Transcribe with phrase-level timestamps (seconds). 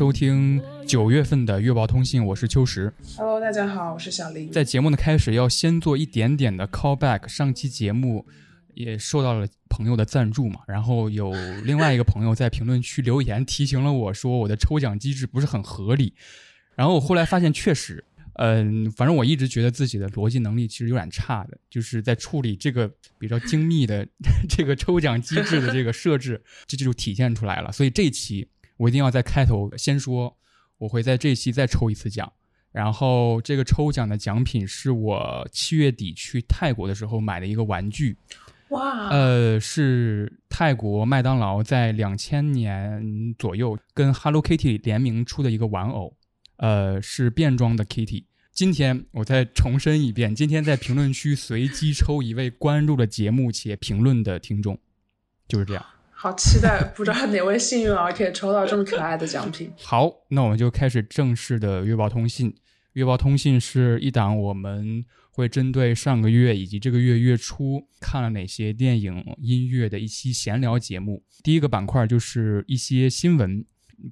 [0.00, 2.90] 收听九月份的月报通信，我是秋实。
[3.18, 4.50] Hello，大家好，我是小林。
[4.50, 7.28] 在节目的开始，要先做一点点的 callback。
[7.28, 8.26] 上期节目
[8.72, 16.14] 也受到了朋友的赞助嘛，然后有另外一个朋友在评论区留言提醒了我说我的抽奖机制不是很合理，
[16.74, 18.02] 然后我后来发现确实，
[18.36, 24.08] 嗯，反正我一直觉得自己的逻辑能力其实有点差的，就是在处理这个比较精密的
[24.48, 27.70] 这个抽奖机制的这个设置，这就体现出来了。
[27.70, 28.48] 所以这一期
[28.80, 30.34] 我一定要在开头先说，
[30.78, 32.32] 我会在这期再抽一次奖。
[32.72, 38.16] 然后这个抽奖的奖品是我七月底去泰国的时候买的一个玩具，
[38.70, 46.16] 哇，呃，是泰国麦当劳在两千年左右跟 Hello Kitty 联名出的一个玩偶，
[46.56, 48.24] 呃，是变装的 Kitty。
[48.52, 54.78] 今天我再重申一遍，今天在评论区随机抽一位关注了节目且评论的听众，
[55.46, 55.84] 就是这样。
[56.22, 59.72] 好期待，不知道哪位幸运儿可以抽到这么可爱的奖品。
[59.80, 62.54] 好，那我们就开始正式的月报通信。
[62.92, 71.24] 月报通信是一档我们会针对上个月以及这个月月初看了哪些电影、音乐的一期闲聊节目。
[71.42, 73.64] 第一个板块就是一些新闻。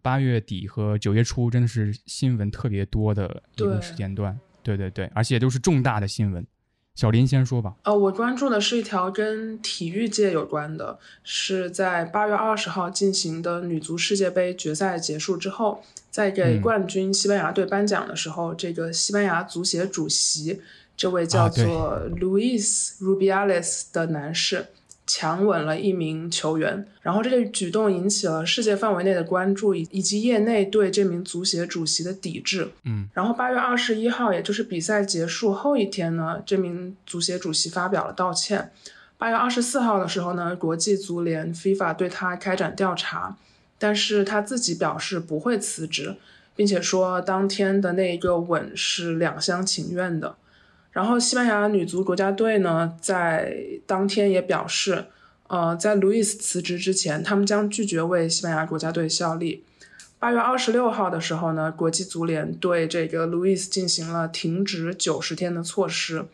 [0.03, 6.47] 八月底和九月初真的是新闻特别多的一个时间段，对对对，而且都是重大的新闻。
[6.99, 7.77] 小林先说吧。
[7.85, 20.61] 呃，我关注的是一条跟体育界有关的，是在八月二十号进行的女足世界杯决赛结束之后，在给嗯冠军西班牙队颁奖的时候，这个西班牙足协主席
[20.97, 24.67] 这位叫做 Luis Rubiales 的男士。
[25.09, 32.69] 强吻了一名球员，然后这个举动引起了世界范围内的关注，以以及业内对这名足协主席的抵制。
[32.85, 38.71] 嗯，然后八月二十一号，也就是比赛结束后一天呢，这名足协主席发表了道歉。
[39.17, 43.37] 八月二十四号的时候呢，国际足联 FIFA 对他开展调查，
[43.79, 46.17] 但是他自己表示不会辞职，
[46.55, 50.37] 并且说当天的那一个吻是两厢情愿的。
[50.91, 53.55] 然后西班牙女足国家队呢，在
[53.87, 55.05] 当天也表示，
[55.47, 59.65] 呃，在路易斯辞职之前，他们将拒绝为西班牙国家队效力。
[60.19, 66.25] 八月二十六号的时候呢，国际足联对这个路易斯进行了停职九十天的措施。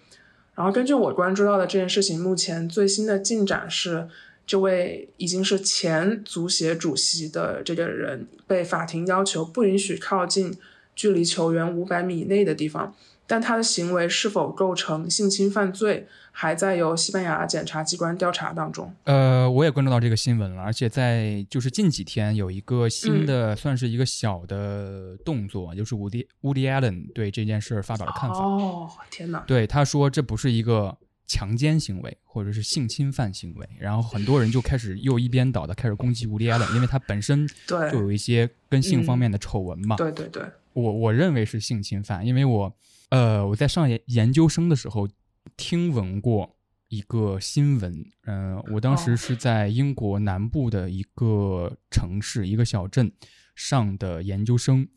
[0.54, 4.08] 然后根据我关注到的这件事情，目前最新的进展是，
[4.46, 10.56] 这位已经是前足协主席的这个人被法庭要求不允许靠近
[10.94, 12.94] 距离球员五百米以内的地方。
[13.26, 18.92] 但他的行为是否构成性侵犯罪，还在由西班牙检察机关调查当中。
[19.04, 28.36] 呃，我也关注到这个新闻了，而且在就是近几天有一个新的，算是一个小的动作，就是伍迪伍迪艾伦对这件事儿发表了看法。
[28.36, 29.42] 哦，天哪！
[29.46, 30.96] 对，他说这不是一个
[31.26, 39.96] 强奸行为或者是性侵犯行为，然后很多人就开始又一边倒的开始攻击伍迪艾伦，因为他本身 对就有一些跟性方面的丑闻嘛。
[39.96, 40.42] 对对对，
[40.74, 42.74] 我我认为是性侵犯，因为我
[43.10, 45.08] 呃我在上研研究生的时候
[45.56, 46.56] 听闻过
[46.88, 53.12] 一个新闻，嗯、我当时哦是在英国南部的一个城市一个小镇
[53.54, 54.88] 上的研究生，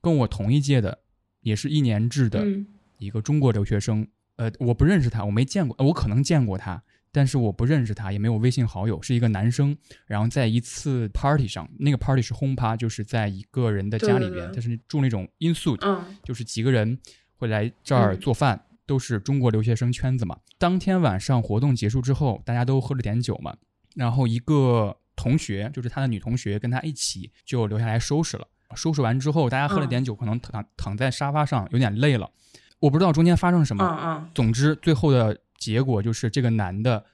[0.00, 1.00] 跟我同一届的，
[1.40, 2.66] 也是一年制的嗯
[2.98, 6.82] 一个中国留学生，呃，我不认识他，我没见过，呃我可能见过他。
[7.14, 9.76] 但是我不认识他，也没有微信好友，是一个男生。
[10.06, 16.98] 然后在一次 party 上，那个 party 是轰趴，就是在一个人的家里边，他是住那种 in suit，、嗯就是几个人
[17.42, 20.38] 会来这儿嗯做饭，都是中国留学生圈子嘛。
[20.58, 23.56] 当天晚上活动结束之后，大家都喝了点酒嘛，
[23.96, 28.46] 然后一个同学，就是他的女同学，跟他一起就留下来收拾了。
[28.76, 32.30] 收拾完之后，大家喝了嗯点酒，可能躺躺在沙发上有点累了，
[32.78, 33.84] 我不知道中间发生什么。
[33.84, 37.04] 嗯嗯总之，最后的结果就是这个男的，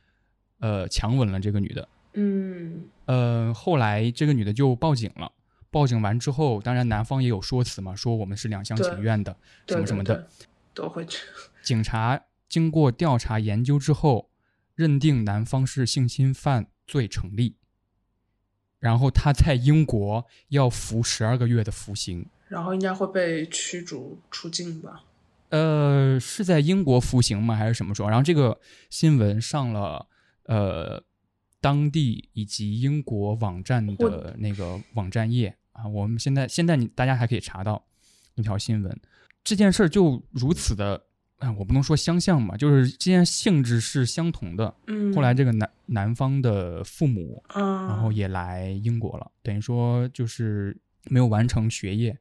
[0.61, 1.89] 呃，强吻了这个女的。
[2.13, 5.33] 嗯呃，后来这个女的就报警了。
[5.71, 9.37] 报警完之后，当然男方也有说辞嘛，说我们是两厢情愿的，
[9.67, 10.29] 什么什么的。
[10.75, 11.19] 都会去
[11.63, 14.31] 警察经过调查研究之后，
[14.75, 17.57] 认定男方是性侵犯罪成立。
[18.79, 22.27] 然后他在英国要服十二个月的服刑。
[22.47, 25.03] 然后应该会被驱逐出境吧？
[25.49, 27.57] 呃，是在英国服刑吗？
[27.57, 28.09] 还是什么时候？
[28.09, 30.07] 然后这个新闻上了
[30.45, 31.03] 呃
[31.61, 35.87] 当地以及英国网站的那个网站页啊。
[35.87, 37.83] 我们现在现在你大家还可以查到
[38.35, 39.01] 一条新闻。
[39.45, 41.01] 这件事儿就如此的，
[41.39, 44.75] 啊，我不能说相像嘛，就是这件性质是相同的。
[44.89, 52.19] 嗯，后来这个男男方的父母，啊，然后也来英国了，等于说就是没有完成学业，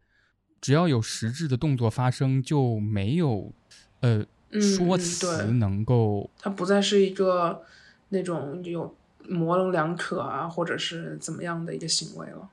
[0.61, 3.51] 只要有实质的动作发生，就没有
[3.99, 4.25] 呃
[4.61, 7.63] 说辞能够它不再是一个
[8.09, 8.95] 那种有
[9.27, 12.49] 模棱两可啊，或者是怎么样的一个行为了。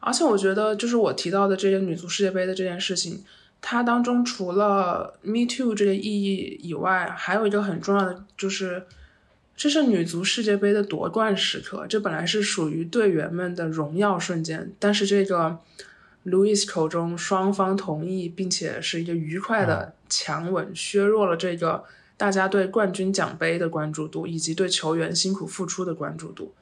[0.00, 3.24] 而且我觉得，就是我提到的这个女足世界杯的这件事情，
[3.60, 8.84] 它当中除了 Me Too 这个意义以外，还有一个很重要的就是，
[9.56, 15.58] 这是女足世界杯的夺冠时刻，这本来是属于队员们的荣耀瞬间，但是这个
[16.24, 21.84] Louis 口中双方同意，并且是一个愉快的强吻，削弱了这个
[22.16, 26.52] 大家对冠军奖杯的关注度，以及对球员辛苦付出的关注度。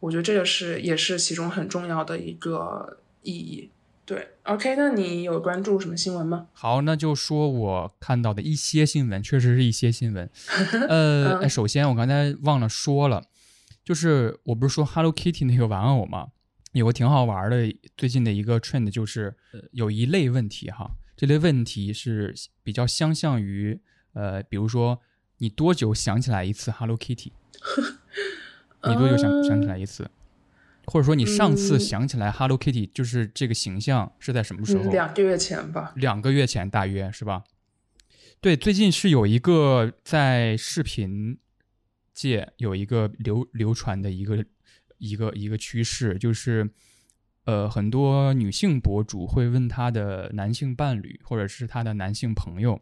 [0.00, 3.70] 我觉得这个是也是其中很重要的一个意义。
[4.04, 6.46] 对，OK，那你有关注什么新闻吗？
[6.52, 10.30] 好，那就说我看到的一些新闻，确实是一些新闻。
[10.88, 13.24] 呃，哎首先我刚才忘了说了，
[13.84, 16.28] 就是我不是说 Hello Kitty 那个玩偶吗？
[16.70, 22.32] 有个挺好玩的，最近的一个 trend 就是，呃，有一类问题哈，这类问题是
[22.62, 23.80] 比较相像于，
[24.12, 25.00] 呃，比如说
[25.38, 27.32] 你多久想起来一次 Hello Kitty？
[28.84, 30.08] 你多久想想起来一次？
[30.86, 34.84] 或者说你上次嗯想起来 Hello Kitty 就是这个形象是在什么时候？
[34.84, 35.92] 嗯，两个月前吧。
[35.96, 37.42] 两个月前大约是吧？
[38.40, 41.38] 对，最近是有一个在视频
[42.14, 44.44] 界有一个流流传的一个
[44.98, 46.70] 一个一个趋势，就是
[47.46, 52.80] 呃，很多女性博主会问她的男性伴侣或者是她的男性朋友，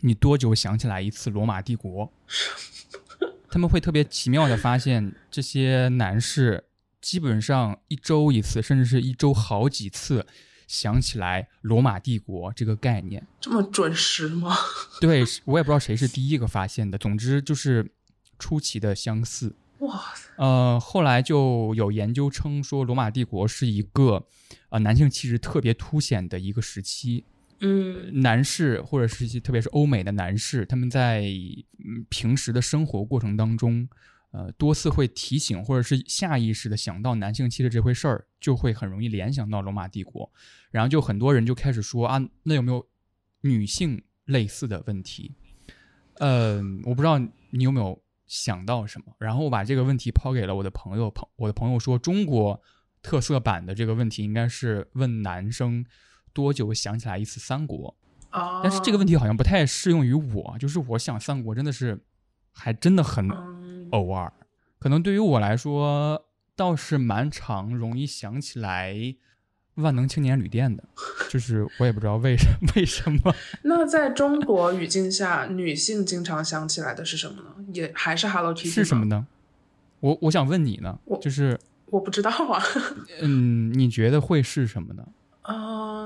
[0.00, 2.12] 你多久想起来一次罗马帝国？
[3.54, 6.64] 他们会特别奇妙的发现，这些男士
[7.00, 10.26] 基本上一周一次，甚至是一周好几次
[10.66, 13.24] 想起来罗马帝国这个概念。
[13.40, 14.56] 这么准时吗？
[15.00, 17.92] 对我也不知道谁是第一个发现的，总之就是
[18.40, 19.54] 出奇的相似。
[19.78, 20.02] 哇，
[20.34, 24.26] 呃，后来就有研究称说，罗马帝国是一个
[24.70, 27.24] 呃男性气质特别凸显的一个时期。
[27.64, 28.20] 嗯。
[28.22, 31.24] 男士或者是一些特别是欧美的男士，他们在
[32.08, 33.88] 平时的生活过程当中，
[34.30, 40.30] 呃多次会提醒或者是下意识的想到男性气质这回事儿，就会很容易联想到罗马帝国，
[40.70, 42.86] 然后就很多人就开始说啊，那有没有
[43.40, 45.34] 女性类似的问题？
[46.18, 47.18] 呃，我不知道
[47.50, 52.62] 你有没有想到什么，然后我把这个问题抛给了我的朋友，朋我的朋友说，中国
[53.02, 55.84] 特色版的这个问题应该是问男生
[56.34, 57.94] 多久想起来一次三国，
[58.32, 61.98] 哦，但是这个问题好像不太适用于我，就是我想三国真的是
[62.52, 64.30] 还真的很嗯偶尔，
[64.78, 68.94] 可能对于我来说倒是蛮常容易想起来
[69.76, 70.84] 万能青年旅店的，
[71.28, 72.46] 就是我也不知道为什
[72.76, 73.34] 为什么。
[73.62, 77.64] 那在中国语境下，女性经常想起来的是什么呢？
[77.72, 78.72] 也还是 Hello Kitty 吗？
[78.74, 79.26] 是什么呢？
[80.00, 82.62] 我我想问你呢我，就是我不知道啊。
[83.22, 85.06] 嗯，你觉得会是什么呢？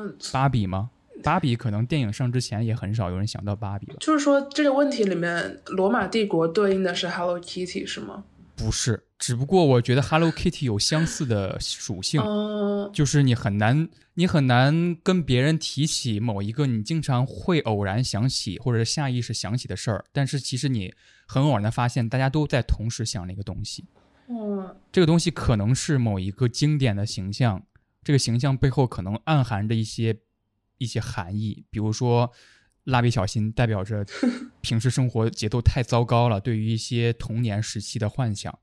[0.06, 0.90] 嗯、芭比吗？
[1.23, 3.97] 芭比可能电影上之前也很少有人想到芭比吧？
[3.99, 8.25] 就是说这个问题里面，罗马帝国对应的是 Hello Kitty 是吗？
[8.55, 20.93] 不是，只不过我觉得 Hello Kitty 有相似的属性，嗯、就是你很难，你很难跟别人提起某一个你经常会偶然想起或者下意识想起的事儿，但是其实你
[21.26, 23.85] 很偶然的发现，大家都在同时想那个东西。
[24.28, 27.62] 嗯这个东西可能是某一个经典的形象，
[28.05, 30.17] 这个形象背后可能暗含着一些
[30.78, 32.31] 一些含义，比如说
[32.85, 34.07] 蜡笔小新代表着
[34.62, 38.59] 平时生活节奏太糟糕了，对于一些童年时期的幻想，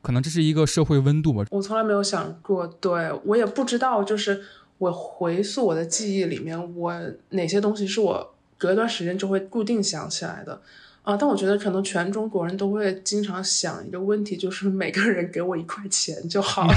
[0.00, 1.44] 可能这是一个社会温度吧。
[1.50, 4.42] 我从来没有想过，对我也不知道，就是
[4.78, 6.92] 我回溯我的记忆里面，我
[7.30, 10.60] 哪些东西是我隔一段时间就会固定想起来的。
[11.02, 16.74] 啊，但我觉得可能全中国人都会经常想一个问题，就是每个人给我一块钱就好了。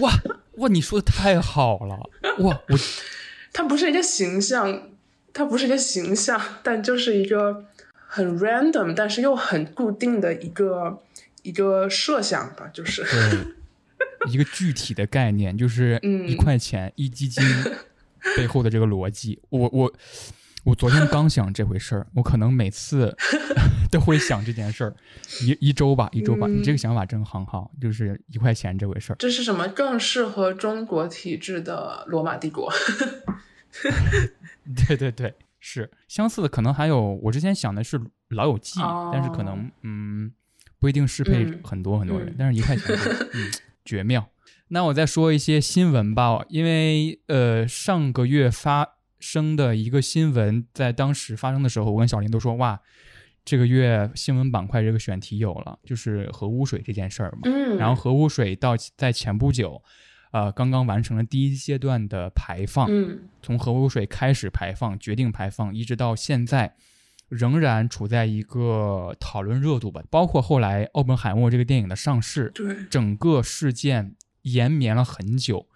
[0.00, 0.12] 哇
[0.58, 1.96] 哇，你说的太好了！
[2.38, 2.78] 哇，我
[3.52, 4.90] 它不是一个形象，
[5.32, 11.02] 它不是一个形象，但就是一个很 random，但是又很固定的一个
[11.42, 13.04] 一个设想吧，就是。
[14.28, 17.42] 一个具体的概念，就是嗯一块钱一基金
[18.36, 19.38] 背后的这个逻辑。
[19.48, 19.92] 我我
[20.68, 23.16] 我昨天刚想这回事儿，我可能每次
[23.90, 24.94] 都会想这件事儿，
[25.42, 26.46] 一一周吧，一周吧。
[26.46, 29.16] 你这个想法真很好，就是一块钱这回事儿。
[29.16, 32.70] 这是什么更适合中国体制的罗马帝国？
[34.86, 37.98] 对对对，是相似的，可能还有我之前想的是
[38.28, 40.30] 《老友记》，哦但是可能嗯
[40.78, 42.94] 不一定适配嗯很多很多人，嗯但是一块钱
[43.32, 43.50] 嗯
[43.86, 44.28] 绝妙。
[44.70, 52.80] 那我再说一些新闻吧，因为呃上个月发生的一个新闻，在当时发生的时候，我跟小林都说哇，
[53.44, 57.38] 这个月新闻板块这个选题有了，就是核污水这件事儿嘛。
[57.44, 59.82] 嗯，然后核污水到在前不久，
[60.32, 66.74] 呃，刚刚完成了第一阶段的排放，嗯从核污水开始排放，决定排放，一直到现在，
[67.28, 70.02] 仍然处在一个讨论热度吧。
[70.10, 75.66] 包括后来奥本海默这个电影的上市，对，整个事件延绵了很久，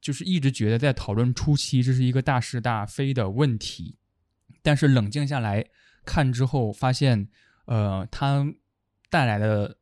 [0.00, 3.96] 就是一直觉得在讨论初期这是一个大是大非的问题，
[4.62, 5.66] 但是冷静下来
[6.04, 7.28] 看之后，发现，
[7.66, 8.46] 呃，它
[9.10, 9.76] 带来的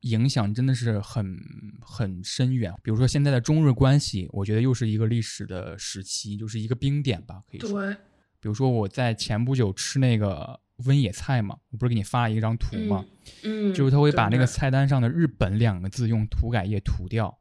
[0.00, 1.38] 影响真的是很
[1.80, 2.72] 很深远。
[2.82, 7.82] 比如说现在的中日关系，我觉得又是一个历史的时期，就是一个冰点吧，可以说。
[7.82, 7.94] 对，
[8.38, 13.04] 比如说我在前不久吃那个温野菜嘛，我不是给你发了一张图吗？
[13.42, 17.36] 嗯，就是他会把那个菜单上的“日本”两个字用涂改液涂掉。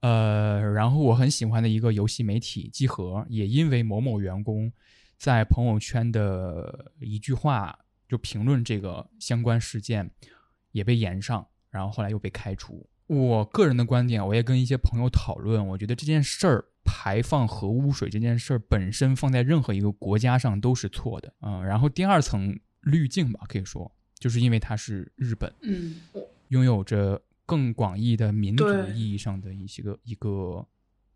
[0.00, 4.72] 呃，然后我很喜欢的一个游戏媒体集合，也因为某某员工
[5.18, 7.78] 在朋友圈的一句话
[8.08, 10.10] 就评论这个相关事件，
[10.72, 12.88] 也被延上，然后后来又被开除。
[13.06, 25.96] 我个人的观点，我也跟一些朋友讨论，我觉得这件事儿排放核污水这件事儿本身放在任何一个国家上都是错的，嗯，然后第二层滤镜吧，可以说就是因为它是日本，嗯，
[26.48, 28.64] 拥有着更广义的民族
[28.94, 30.64] 意义上的一些个一个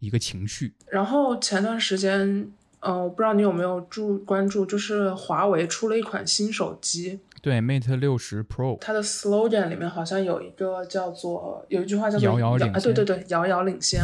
[0.01, 0.75] 一个情绪。
[0.91, 2.51] 然后前段时间，
[2.87, 14.03] 嗯、我不知道你有没有注关注，就是华为出了一款新手机，对，Mate 六十 Pro，它的 slogan 里面好像有一个叫做有一句话叫做遥遥领啊，对对对，遥遥领先。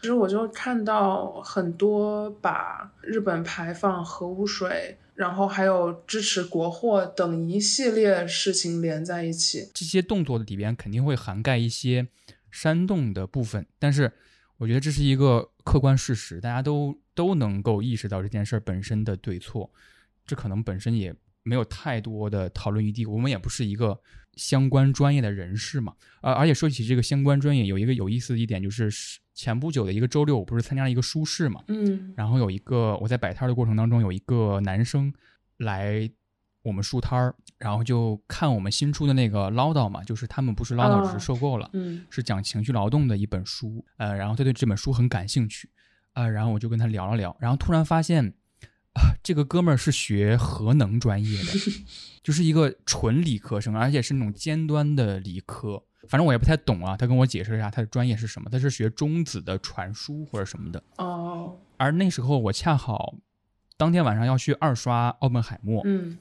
[0.00, 9.70] 其实我就看到很多把日本排放核污水，然后还有支持国货等一系列事情连在一起。
[9.74, 12.06] 这些动作里边肯定会涵盖一些
[12.50, 14.12] 煽动的部分，但是
[14.58, 19.68] 我觉得这是一个客观事实，大家都都能够意识到这件事儿本身的对错，
[20.24, 23.04] 这可能本身也没有太多的讨论余地。
[23.04, 24.00] 我们也不是一个
[24.34, 28.88] 相关专业的人士嘛，呃，而且说起这个相关专业，有一个有意思的一点就是
[29.34, 32.14] 前不久的一个周六，我不是参加了一个书市嘛，嗯。
[32.16, 35.12] 然后有一个我在摆摊儿的过程当中，有一个男生
[35.56, 36.08] 来
[36.62, 41.18] 我们书摊儿，然后就看我们新出的那个唠叨嘛，就是他们不是唠叨，只哦。
[41.18, 42.06] 是受够了，嗯。
[42.10, 45.68] 是讲情绪劳动的一本书，呃，然后他对这本书很感兴趣，
[46.18, 48.34] 呃，然后我就跟他聊了聊，然后突然发现，
[48.94, 51.52] 啊，这个哥们儿是学核能专业的，
[52.24, 55.80] 就是一个纯理科生，而且是那种尖端的理科。
[56.08, 60.82] 反正我也不太懂啊，他跟我解释了一下他的专业是什么，他是学中子的传输或者什么的。
[60.96, 63.14] 哦而那时候我恰好
[63.76, 66.18] 当天晚上要去二刷《奥本海默》，嗯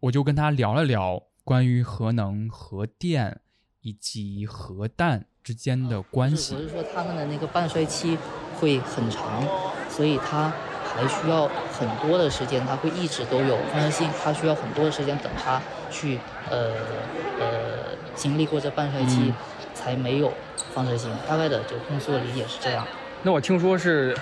[0.00, 3.40] 我就跟他聊了聊关于核能、核电
[3.80, 6.60] 以及核弹之间的关系我。
[6.60, 8.18] 是说他们的那个半衰期
[8.60, 9.42] 会很长，
[9.88, 10.52] 所以它
[10.84, 16.18] 还需要很多的时间，它会一直都有放射性，它需要很多的时间等它去
[16.50, 16.72] 呃
[17.40, 17.46] 呃
[18.14, 19.34] 经历过这半衰期嗯，
[19.74, 20.32] 才没有
[20.74, 21.10] 放射性。
[21.26, 22.86] 大概的这个通俗的理解是这样。
[23.22, 24.16] 那我听说是，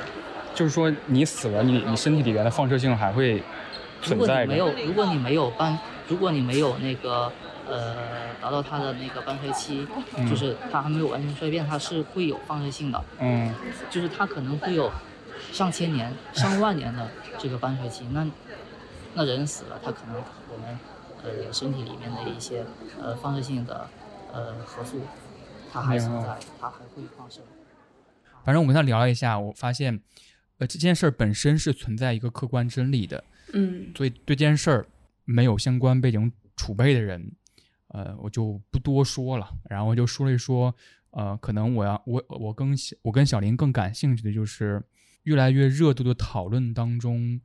[0.55, 3.43] 就是说你死了，你你身体里边的放射性还会
[4.05, 4.53] 如果存在着。
[4.53, 7.31] 你没有，如果你没有半，如果你没有那个
[7.69, 13.05] 呃达到它的那个半衰期，嗯就是它还没有完全衰变，它是会有放射性的。
[13.21, 13.55] 嗯，
[13.91, 14.91] 就是它可能会有
[15.53, 18.07] 上千年、 上万年的这个半衰期。
[18.13, 18.27] 那
[19.15, 20.17] 那人死了，他可能
[20.53, 20.79] 我们
[21.23, 22.65] 呃身体里面的一些
[23.01, 23.89] 呃放射性的
[24.33, 25.01] 呃核素，
[25.73, 27.41] 它还存在，它还会放射。
[28.45, 30.01] 反正我跟他聊了一下，我发现，
[30.59, 33.23] 呃，这件事儿本身是存在一个客观真理的，
[33.53, 34.87] 嗯所以对这件事儿
[35.25, 37.33] 没有相关背景储备的人，
[37.89, 39.49] 呃，我就不多说了。
[39.69, 40.75] 然后我就说了一说，
[41.11, 44.83] 呃，可能我要我我跟小我跟小林更感兴趣的就是
[45.25, 47.41] 越来越热度的讨论当中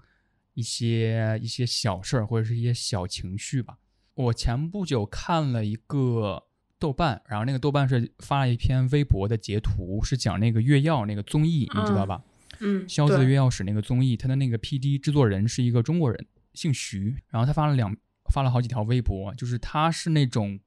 [0.54, 3.78] 一些一些小事儿或者是一些小情绪吧。
[4.16, 6.44] 我前不久看了一个
[6.78, 12.24] 豆瓣，然后那个豆瓣是发了一篇微博的截图，是讲那个月曜那个综艺，你知道嗯吧？
[12.60, 17.96] 嗯，肖子的对月曜史那个综艺，他的那个 P D 制作人是一个中国人，姓徐，然后他发了两
[18.34, 20.60] 发了好几条微博，就是他是那种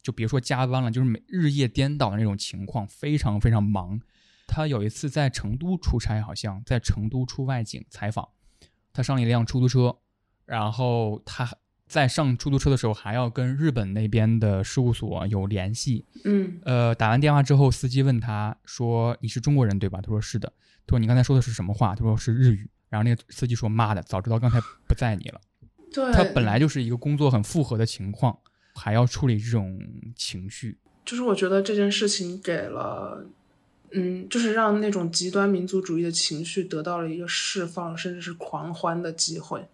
[0.00, 4.00] 就别说加班了，就是每日夜颠倒的那种情况，非常非常忙。
[4.46, 8.26] 他有一次在成都出差，好像在成都出外景采访，
[8.92, 9.98] 他上了一辆出租车，
[10.46, 11.48] 然后他
[11.86, 16.06] 在上出租车的时候还要跟日本那边的事务所有联系。
[16.24, 20.52] 嗯呃，打完电话之后，司机问他说：“你是中国人对吧？”他说：“是的。”
[20.86, 25.40] 他说：“你刚才说的是什么话？”他说：“是日语。”然后那个司机说：“妈的，早知道刚才不载你了。”
[25.92, 28.38] 对，他本来就是一个工作很负荷的情况，
[28.74, 29.80] 还要处理这种
[30.14, 30.78] 情绪。
[31.04, 33.24] 就是我觉得这件事情给了，
[33.90, 39.66] 嗯，就是让那种极端民族主义的情绪得到了一个释放，甚至是狂欢的机会。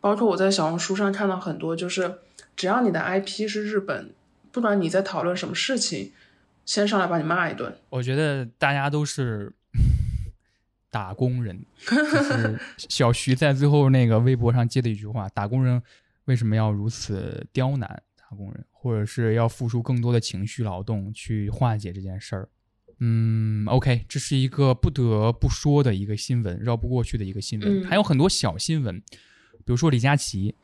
[0.00, 2.18] 包括我在小红书上看到很多，就是
[2.56, 4.10] 只要你的 IP 是日本，
[4.50, 6.10] 不管你在讨论什么事情，
[6.64, 7.76] 先上来把你骂一顿。
[7.90, 9.52] 我觉得大家都是
[10.90, 15.80] 打工人，就是小徐在最后那个微博上接的一句话：“打工人
[16.24, 22.48] 为什么要如此刁难打工人，或者是要付出更多的情绪劳动去化解这件事儿？”
[23.02, 27.82] 嗯，OK，这是一个不得不说的一个新闻，绕不过去的一个新闻。
[27.82, 30.54] 嗯还有很多小新闻，比如说李佳琦，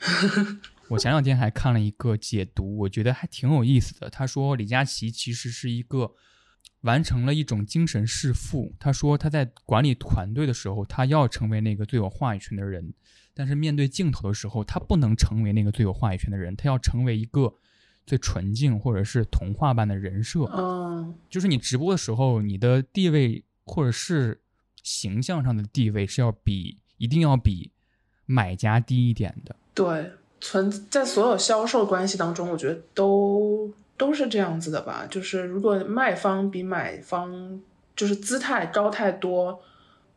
[0.89, 4.11] 我前两天还看了一个解读，我觉得还挺有意思的。
[4.11, 6.13] 他说李佳琦其实是一个
[6.87, 8.73] 完成了一种精神弑父。
[8.79, 12.95] 他说他在管理团队的时候，他要成为那个最有话语权的人，
[13.35, 17.53] 但是面对镜头的时候，他不能成为那个最有话语权的人，他要成为一个
[18.07, 20.45] 最纯净或者是童话般的人设。
[20.57, 24.41] 嗯就是你直播的时候，你的地位或者是
[24.83, 27.71] 形象上的地位是要比一定要比
[28.25, 29.55] 买家低一点的。
[29.75, 35.07] 对，存在所有销售关系当中，我觉得都都是这样子的吧。
[35.11, 37.61] 就是如果卖方比买方
[37.95, 39.63] 就是姿态高太多，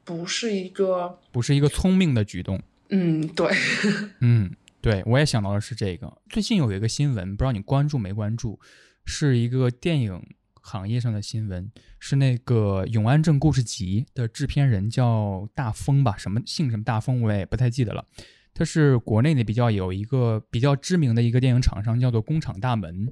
[0.03, 2.61] 不是一个不是一个聪明的举动。
[2.89, 3.47] 嗯，对，
[4.21, 6.11] 嗯，对，我也想到的是这个。
[6.29, 8.59] 最近有一个新闻，不知道你关注没关注，
[9.05, 10.21] 是一个电影
[10.61, 18.03] 行业上的新闻，是那个《永安镇故事集》的制片人叫大风吧，什么姓什么大风我也不太记得了。
[18.53, 23.07] 他是国内的比较有一个比较知名的一个电影厂商，叫做工厂大门。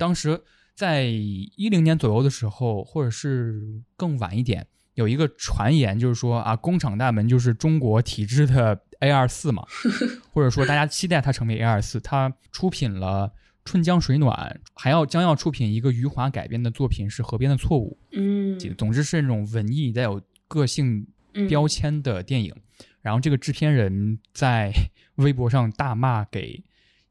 [0.00, 0.40] 当时
[0.74, 3.60] 在一零年左右的时候，或者是
[3.98, 9.62] 更晚一点，有一个传言，就是说啊，工厂大门就是中国体制的 A 二四嘛，
[10.32, 12.00] 或者说大家期待它成为 A 二四。
[12.00, 13.28] 它出品了
[13.62, 17.98] 《春江水暖》，还要将要出品一个余华改编的作品是《河边的错误》。
[18.12, 22.54] 嗯，总之是那种文艺带有个性嗯标签的电影。
[23.02, 24.72] 然后这个制片人在
[25.16, 26.62] 微博上大骂给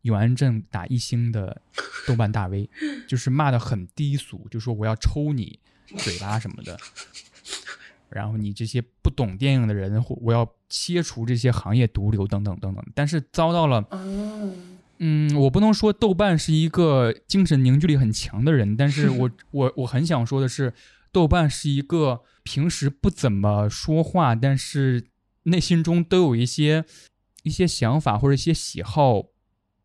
[0.03, 1.61] 永安镇打一星的
[2.07, 2.69] 豆瓣大 V，
[3.07, 5.59] 就是骂的很低俗，就说我要抽你
[5.97, 6.77] 嘴巴什么的。
[8.09, 12.83] 然后你这些不懂电影的人，或我要切除这些行业毒瘤等等等等。
[12.95, 14.51] 但是遭到了哦，
[14.97, 20.73] 嗯，我不能说豆瓣是一个精神凝聚力很强的人，但是我 我我很想说的是，
[21.11, 25.05] 豆瓣是一个平时不怎么说话，但是
[25.43, 26.85] 内心中都有一些
[27.43, 29.25] 一些想法或者一些喜好，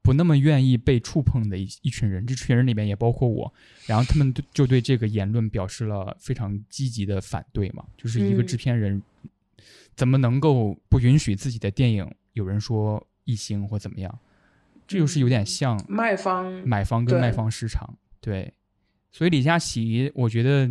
[0.04, 2.26] 不那么愿意被触碰的一一群人。
[2.26, 3.52] 这群人里面也包括我，
[3.86, 9.02] 然后他们就就对这个言论表示了非常积极的反对嘛，就是一个嗯制片人
[9.96, 14.18] 怎么能够不允许自己的电影有人说一星或怎么样？
[14.86, 18.52] 这就是有点像卖方买方跟卖方市场，对。
[19.10, 20.68] 所以李佳琦，我觉得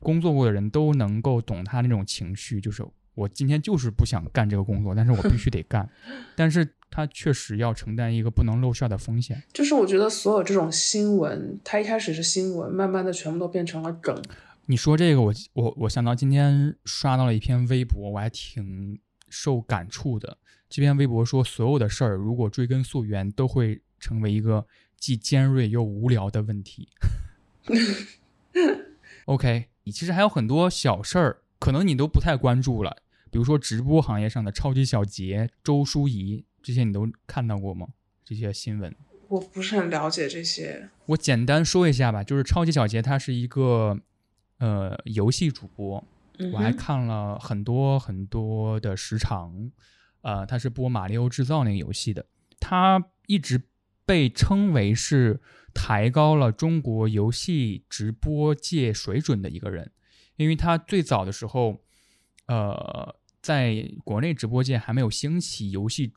[0.00, 5.88] 工作过的人都能够懂他那种情绪，就是我今天就是不想干这个工作，但是我必须得干，
[6.36, 9.42] 但是他确实要承担一个不能露馅的风险。
[9.52, 14.20] 就是我觉得所有这种新闻，它一开始是新闻，慢慢的全部都变成了梗。
[14.66, 18.98] 你说这个，我我我想到今天刷到了一篇微博，我还挺
[19.28, 20.38] 受感触的。
[20.70, 24.66] 这篇微博说，所有的事儿如果追根溯源，都会成为一个
[24.98, 26.88] 既尖锐又无聊的问题。
[29.26, 32.96] OK，你其实还有很多小事儿，可能你都不太关注了，
[33.34, 37.88] 比如说直播行业上的超级小杰、周淑怡，这些你都看到过吗？
[38.24, 38.94] 这些新闻？
[39.26, 43.98] 我不是很了解这些，我简单说一下吧，就是超级小杰他是一个
[44.58, 46.04] 呃游戏主播，
[46.38, 49.72] 嗯我还看了很多很多的时长，
[50.20, 52.24] 呃，他是播《马里奥制造》那个游戏的，
[52.60, 53.60] 他一直
[54.06, 55.40] 被称为是
[55.74, 59.90] 抬高了中国游戏直播界水准的一个人，
[60.36, 61.80] 因为他最早的时候，
[62.46, 66.14] 呃，在国内直播界还没有兴起游戏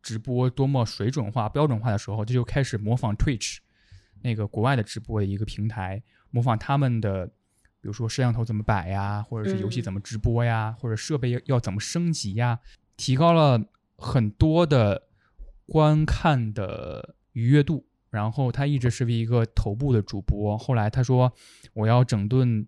[0.00, 3.56] 直播多么水准化、标准化的时候，他就开始模仿 Twitch
[4.22, 7.32] 那个国外的直播的一个平台，模仿他们的，比
[7.88, 12.60] 如说摄像头怎么摆呀，或者是游戏嗯怎么直播呀，或者设备要要怎么升级呀，
[12.96, 13.60] 提高了
[13.96, 15.08] 很多的
[15.66, 17.84] 观看的愉悦度。
[18.10, 21.32] 然后他一直是一个头部的主播，后来他说
[21.72, 22.64] 我要整顿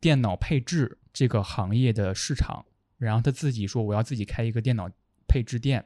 [0.00, 2.64] 电脑配置这个行业的市场，
[3.00, 4.88] 然后他自己说我要自己开一个电脑
[5.26, 5.84] 配置店，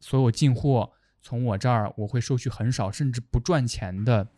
[0.00, 4.28] 所有进货从我这儿我会收取很少甚至不赚钱的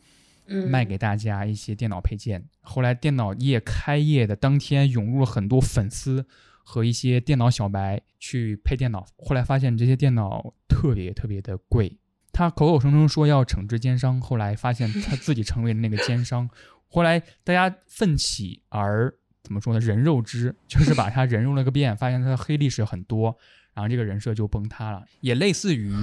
[0.46, 2.48] 嗯，卖给大家一些电脑配件。
[2.60, 6.24] 后来电脑业开业的当天，涌入了很多粉丝
[6.62, 9.04] 和一些电脑小白去配电脑。
[9.18, 11.98] 后来发现这些电脑特别特别的贵，
[12.32, 16.48] 他口口声声说要惩治奸商，后来发现他自己成为了那个奸商。
[16.88, 19.12] 后来大家奋起而
[19.46, 19.78] 怎么说呢？
[19.78, 23.38] 人肉之，就是把他人肉了个遍，发现他的黑历史很多，
[23.74, 25.94] 然后这个人设就崩塌了，也类似于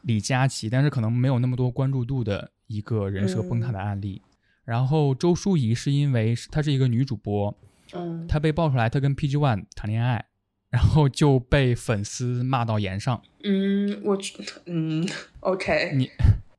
[0.00, 4.22] 李佳琦，但是可能没有那么多关注度的一个人设崩塌的案例。
[4.64, 7.54] 然后周淑怡是因为她是一个女主播，
[7.92, 10.24] 嗯，她被爆出来她跟 PG One 谈恋爱，
[10.70, 13.22] 然后就被粉丝骂到岩上。
[13.44, 14.18] 嗯，我
[14.64, 15.06] 嗯
[15.40, 16.10] ，OK，你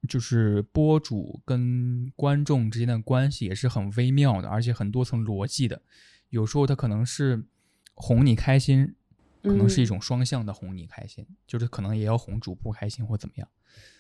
[0.08, 5.82] 就是播主跟观众之间的关系也是很微妙的，而且很多层逻辑的。
[6.30, 7.46] 有时候他可能是
[7.96, 8.96] 哄你开心，
[9.44, 13.48] 可能是一种双向的哄你开心，就是可能也要哄主播开心或怎么样。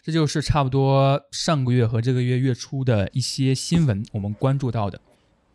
[0.01, 4.99] 这就是差不多上个月和这个月月初的一些新闻，我们关注到的，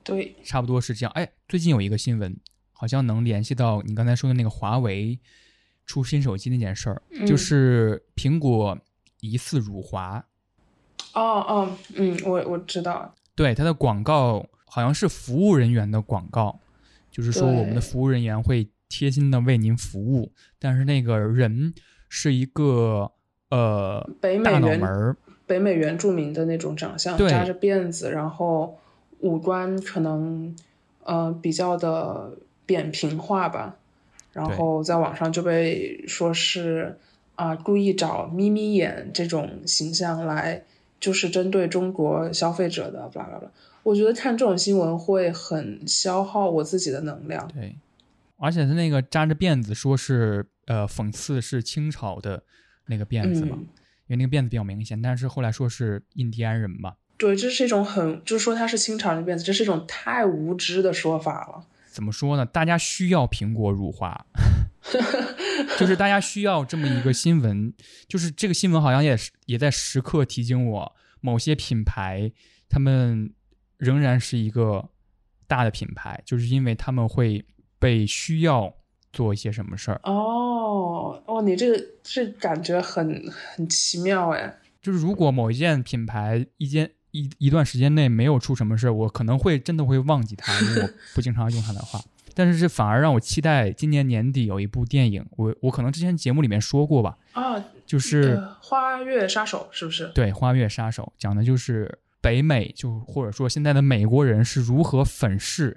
[0.05, 1.13] 对，差不多是这样。
[1.15, 2.39] 哎，最近有一个新闻，
[2.73, 5.19] 好像能联系到你刚才说的那个华为
[5.87, 8.79] 出新手机那件事儿，就嗯是苹果
[9.21, 10.25] 疑似辱华。
[11.15, 16.59] 哦哦，嗯，我我知道，对它的广告好像是服务人员的广告，
[17.11, 21.75] 就是说我们的服务人员会贴心的为您服务，但是那个人
[22.09, 23.13] 是一个
[23.51, 25.15] 呃北美原门，
[25.47, 28.79] 北美原住民的那种长相，扎着辫子，然后
[29.19, 30.57] 五官可能
[31.05, 32.33] 呃比较的
[32.65, 33.77] 扁平化吧，
[34.33, 36.99] 然后在网上就被说是
[37.35, 40.63] 啊、故意找眯眯眼这种形象来，
[40.99, 43.51] 就是针对中国消费者的，巴拉巴拉。
[43.83, 47.47] 我觉得看这种新闻会很消耗我自己的能量。
[47.49, 47.77] 对，
[48.37, 52.43] 而且他那个扎着辫子说是呃讽刺是清朝的
[52.87, 53.67] 那个辫子嘛，嗯，
[54.07, 61.67] 因为那个辫子比较明显，但是后来说是印第安人嘛，对，这是一种很，就是说他是清朝人的辫子，这是一种太无知的说法了。
[61.91, 62.47] 怎么说呢？
[62.47, 64.25] 大家需要苹果辱华，
[65.79, 67.73] 就是大家需要这么一个新闻，
[68.09, 72.33] 就是这个新闻好像也是也在时刻提醒我，某些品牌
[72.69, 73.31] 他们
[73.85, 74.89] 仍然是一个
[75.49, 77.45] 大的品牌，就是因为他们会
[77.81, 78.73] 被需要
[79.13, 80.01] 做一些什么事儿。
[80.05, 84.59] 哦哦，你这个这感觉很很奇妙哎。
[84.81, 92.01] 就是如果某一件品牌一件一一段时间内没有出什么事儿，我可能会真的会忘记它，因为我不经常用它的话。
[92.35, 100.07] 但是这反而让我期待今年年底有一部电影，我我可能之前节目里面说过吧，啊，就是、呃花月杀手是不是？
[100.15, 105.77] 对《花月杀手》，讲的就是北美就或者说现在的美国人是如何粉饰，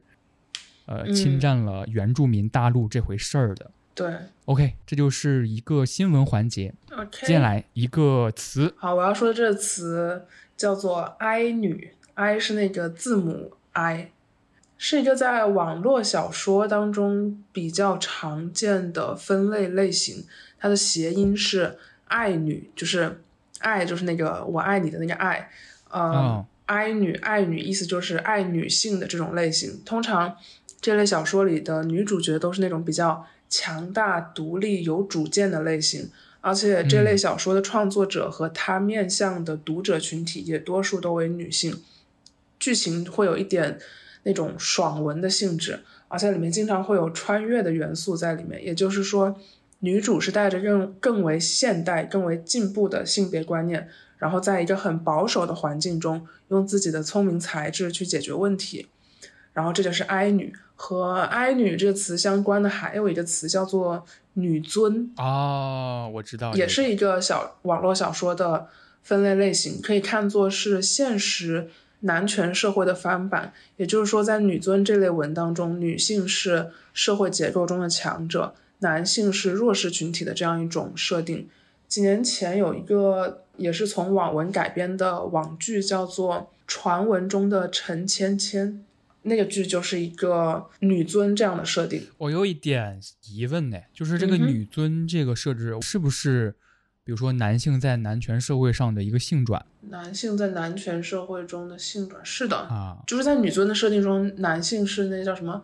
[0.85, 3.71] 呃，嗯侵占了原住民大陆这回事儿的。
[3.93, 6.73] 对 OK，这就是一个新闻环节。
[6.91, 7.25] ，OK。
[7.25, 14.11] 接下来一个词，好，我要说的这个词叫做“哀女”，“哀”是那个字母 “i”，
[14.77, 20.25] 是一个在网络小说当中比较常见的分类类型。
[20.59, 21.77] 它的谐音是
[22.09, 23.21] “爱女”，就是
[23.59, 25.49] “爱”就是那个我爱你的那个“爱”，
[25.89, 29.81] 呃，哦哀女、爱女意思就是爱女性的这种类型。
[29.85, 30.35] 通常
[30.81, 36.09] 这类小说里的女主角都是那种比较强大、独立、有主见的类型，
[36.41, 41.81] 而且这类小说的创作者和他面向的读者群体也多数都为女性。
[42.59, 43.77] 剧情会有一点
[44.23, 48.63] 那种爽文的性质，而且里面经常会有穿越的元素在里面。
[48.65, 49.39] 也就是说，
[49.79, 58.87] 女主是带着更更为现代、更为进步的性别观念，然后在一个很保守的环境中，用自己的聪明才智去解决问题。
[59.53, 68.67] 然后这就是哀女，和哀女这个词相关的还有一个词叫做女尊，哦，我知道这个，也是一个小网络小说的
[69.01, 71.69] 分类类型，可以看作是现实
[72.01, 73.53] 男权社会的翻版。
[73.77, 81.47] 也就是说，在女尊这类文当中，女性是社会结构中的强者，男性是弱势群体的这样一种设定。
[81.87, 86.35] 几年前有一个也是从网文改编的网剧，叫做
[86.67, 88.73] 《传闻中的陈芊芊》，
[89.23, 92.03] 那个剧就是一个女尊这样的设定。
[92.17, 96.55] 我有一点疑问呢，就是这个女尊这个设置是不是，
[97.03, 102.97] 比如说男性在男权社会上的一个性转男性在男权社会中的性转是的，啊？
[103.05, 105.63] 就是在女尊的设定中，男性是那叫什么，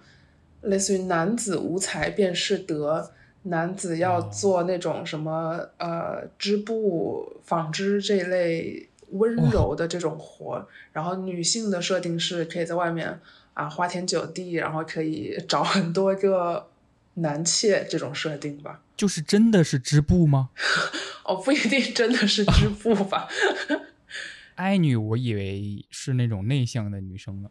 [0.61, 3.11] 类似于男子无才便是德，
[3.43, 13.19] 男子要哦做那种什么、呃织布、纺织这一类温柔的这种活儿，然后女性的设定是可以在外面
[13.53, 16.67] 啊花天酒地，然后可以找很多个
[17.15, 18.81] 男妾这种设定吧。
[18.95, 20.51] 就是真的是织布吗？
[21.25, 23.27] 哦，不一定真的是织布吧。
[24.55, 27.49] 爱女，我以为是那种内向的女生呢。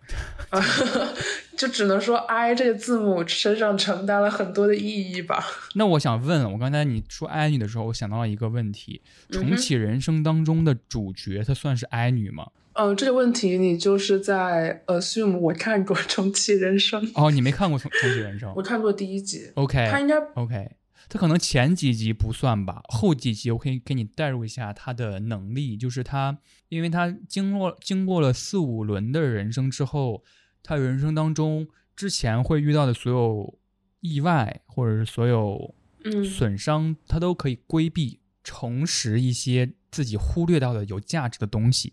[1.60, 5.44] 就只能说 “I” 这个字母身上承担了很多的意义吧。
[5.76, 12.46] 那我想问，我刚才你说 “i 女的时候，我想到了一个问题：重启人生当中的主角，她算是 “i 女吗？
[12.72, 18.48] 嗯，这个问题你就是在 assume 我看过《重启人生》哦，你没看过《重重启人生》？
[18.56, 19.50] 我看过第一集。
[19.56, 20.70] OK，他应该 OK，
[21.10, 26.38] 他可能前几集不算吧，后几集我可以给你带入一下他的能力，就是他，
[26.70, 30.22] 因为他经过经过了四五轮的人生之后，
[30.62, 33.58] 他人生当中之前会遇到的所有
[34.00, 41.92] 意外或者是所有嗯损伤，他都可以规避，重拾一些自己忽略到的有价值的东西，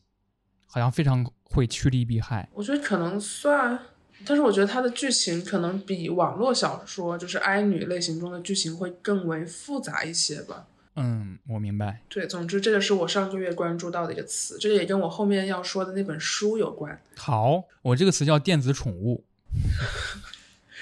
[0.65, 2.49] 好像非常会趋利避害。
[2.53, 3.79] 我觉得可能算，
[4.25, 10.67] 但是我觉得它的剧情可能比网络小说就是哀女类型中的剧情会更为复杂一些吧。
[10.97, 12.01] 嗯，我明白。
[12.09, 16.99] 对，总之这个是我上个月关注到的一个词，这个也跟我后面要说的那本书有关。
[17.15, 19.23] 好，我这个词叫电子宠物。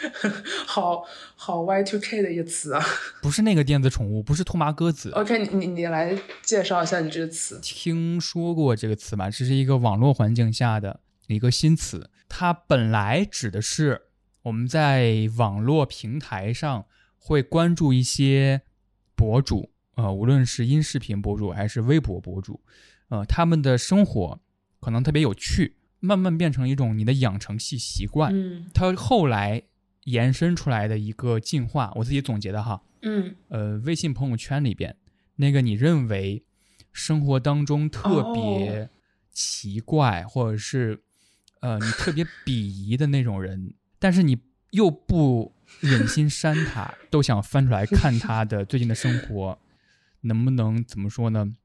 [0.68, 2.86] 好好 Y two K 的一个词啊。
[3.22, 5.10] 不是那个电子宠物，不是兔麻鸽子。
[5.12, 7.60] OK，你你你来介绍一下你这个词。
[7.62, 9.30] 听说过这个词吧？
[9.30, 14.04] 这是一个网络环境下的一个新词，它本来指的是
[14.44, 16.86] 我们在网络平台上
[17.18, 18.62] 会关注一些
[19.16, 22.62] 博主，呃，无论是音视频博主还是微博博主，
[23.10, 24.40] 呃，他们的生活
[24.80, 28.32] 可能特别有趣，慢慢变成一种你的养成系习惯。
[28.34, 29.64] 嗯它后来
[30.04, 34.96] 延伸出来的一个进化，我自己总结的哈，嗯呃，微信朋友圈里边
[35.38, 36.44] 那个你认为
[36.92, 38.90] 生活当中特别哦
[39.32, 41.02] 奇怪，或者是
[41.62, 44.38] 呃你特别鄙夷的那种人，但是你
[44.72, 49.58] 又不忍心删他，都想翻出来看他的最近的生活，
[50.26, 51.56] 能不能怎么说呢？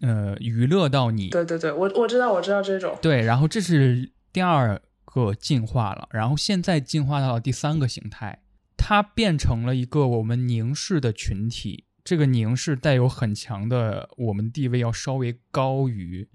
[0.00, 2.98] 呃，娱乐到你，对对对，我我知道我知道这种。
[3.00, 8.40] 对，然后这是第二个进化了，然后现在进化到了第三个形态，
[8.76, 11.84] 它变成了一个我们凝视的群体。
[12.02, 16.26] 这个凝视带有很强的我们地位要稍微高于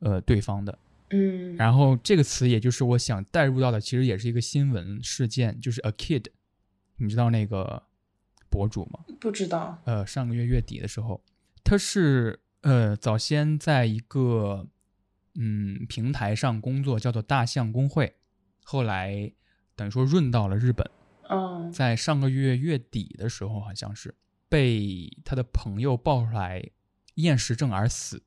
[0.00, 0.78] 呃对方的。
[1.08, 6.26] 嗯，然后这个词也就是我想带入到的，其实也是一个新闻事件，就是 a kid，
[6.98, 7.82] 你知道那个
[8.50, 9.00] 博主吗？
[9.20, 9.80] 不知道。
[9.84, 11.22] 呃，上个月月底的时候，
[11.62, 14.66] 他是呃早先在一个
[15.34, 18.16] 嗯平台上工作，叫做大象公会，
[18.64, 19.32] 后来
[19.76, 20.90] 等于说润到了日本，
[21.28, 24.14] 嗯在上个月月底的时候，好像是
[24.48, 26.62] 被他的朋友爆出来
[27.14, 28.22] 厌食症而死。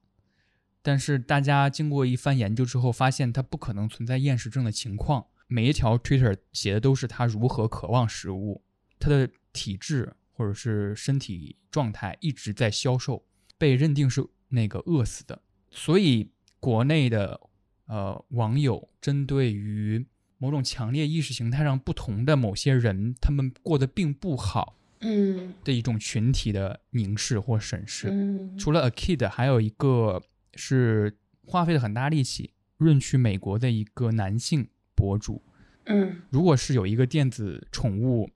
[0.82, 5.28] 但是大家经过一番研究之后，发现他不可能存在厌食症的情况。
[5.48, 8.64] 每一条 Twitter 写的都是他如何渴望食物，
[9.04, 13.26] 他的体质或者是身体状态一直在消瘦，
[13.58, 15.42] 被认定是那个饿死的。
[15.70, 16.30] 所以
[16.62, 17.42] 国内的
[17.88, 20.06] 呃网友针对于
[20.38, 28.08] 某种强烈意识形态上不同的某些人，他们过得并不好嗯的一种群体的凝视或审视。
[28.10, 35.44] 嗯除了 A Kid，还有一个是花费了很大力气润去美国的一个男性博主。
[35.86, 38.30] 嗯如果是有一个电子宠物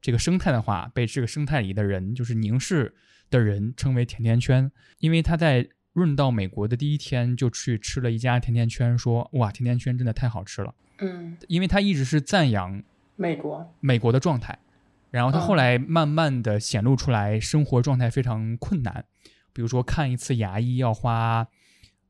[0.00, 2.94] 这个生态的话，被这个生态里的人，就是凝视
[3.30, 12.82] 的人称为甜甜圈，因为他在润到美国的第一天就去吃了一家甜甜圈，说哇，甜甜圈真的太好吃了，嗯，因为他一直是赞扬
[13.16, 13.74] 美国。
[13.80, 14.56] 美国的状态，
[15.10, 19.04] 然后他嗯后来慢慢的显露出来生活状态非常困难，
[19.52, 21.48] 比如说看一次牙医要花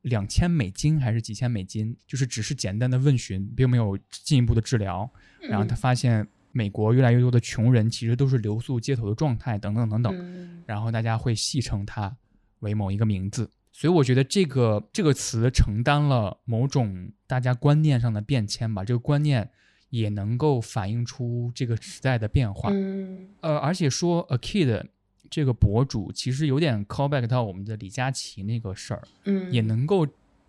[0.03, 5.09] 两千美金还是几千美金，就是只是简单的问询，并没有进一步的治疗。
[5.41, 10.13] 然后他发现美国越来越多的穷人其实都是流宿街头的状态，等等等等。
[10.15, 12.15] 嗯然后大家会戏称它
[12.59, 13.49] 为某一个名字。
[13.71, 19.49] 所以我觉得这个这个词承担了某种大家观念上的变迁吧，这个观念
[19.89, 22.69] 也能够反映出这个时代的变化。
[22.73, 24.85] 嗯呃，而且说 A Kid
[25.29, 30.05] 这个博主其实有点 callback 到我们的李佳琦那个事儿，嗯，也能够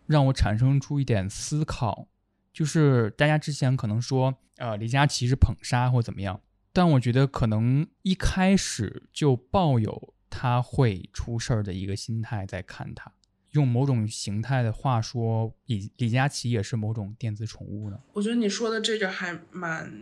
[0.06, 2.08] 让我产生出一点思考，
[2.52, 6.40] 就是大家之前可能说，呃，李佳琦是捧杀或怎么样，
[6.72, 13.12] 但我觉得可能一开始就抱有他会出事儿的一个心态在看他。
[13.52, 17.98] 用某种形态的话说，李李佳琦也是某种电子宠物呢。
[18.12, 19.92] 我觉得你说的这个还蛮，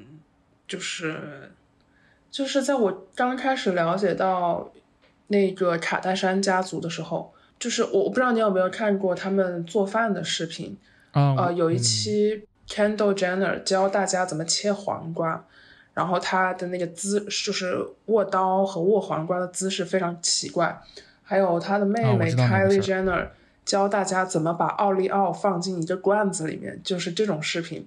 [0.66, 1.52] 就是，
[2.30, 4.70] 就是在我刚开始了解到
[5.28, 10.76] 那个卡戴珊家族的时候，就是我我不知道你有没有看过他们做饭的视频，
[11.12, 15.44] 啊、呃，有一嗯期 Kendall Jenner 教大家怎么切黄瓜，
[15.94, 20.80] 然后他的那个姿就是握刀和握黄瓜的姿势非常奇怪。
[21.22, 23.28] 还有他的妹妹 Kylie Jenner
[23.64, 27.86] 教大家怎么把奥利奥放进一个罐子里面，就是这种视频。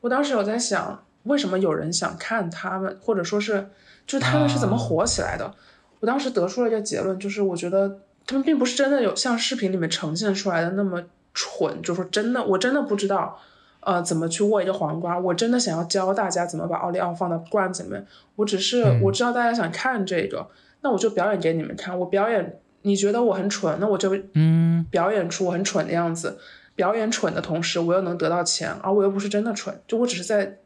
[0.00, 3.68] 我当时有在想，为什么有人想看他们，或者说是
[4.06, 5.54] 就是他们是怎么啊火起来的？
[6.00, 11.00] 我当时得出了一个结论，就是我觉得他们并不是真的有像视频里面呈现出来的那么
[11.34, 13.38] 蠢，就说真的，我真的不知道，
[13.80, 20.48] 呃，怎么去握一个黄瓜，我真的想要教大家怎么把奥利奥放到罐子里面，我只是、嗯我知道大家想看这个，
[20.82, 26.38] 那我就表演给你们看，我表演，你觉得我很蠢，那我就嗯，表演出我很蠢的样子，
[26.74, 30.58] 表演蠢的同时，我又能得到钱，而我又不是真的蠢，就我只是在，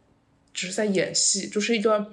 [0.53, 2.07] 只是在演戏，就是一个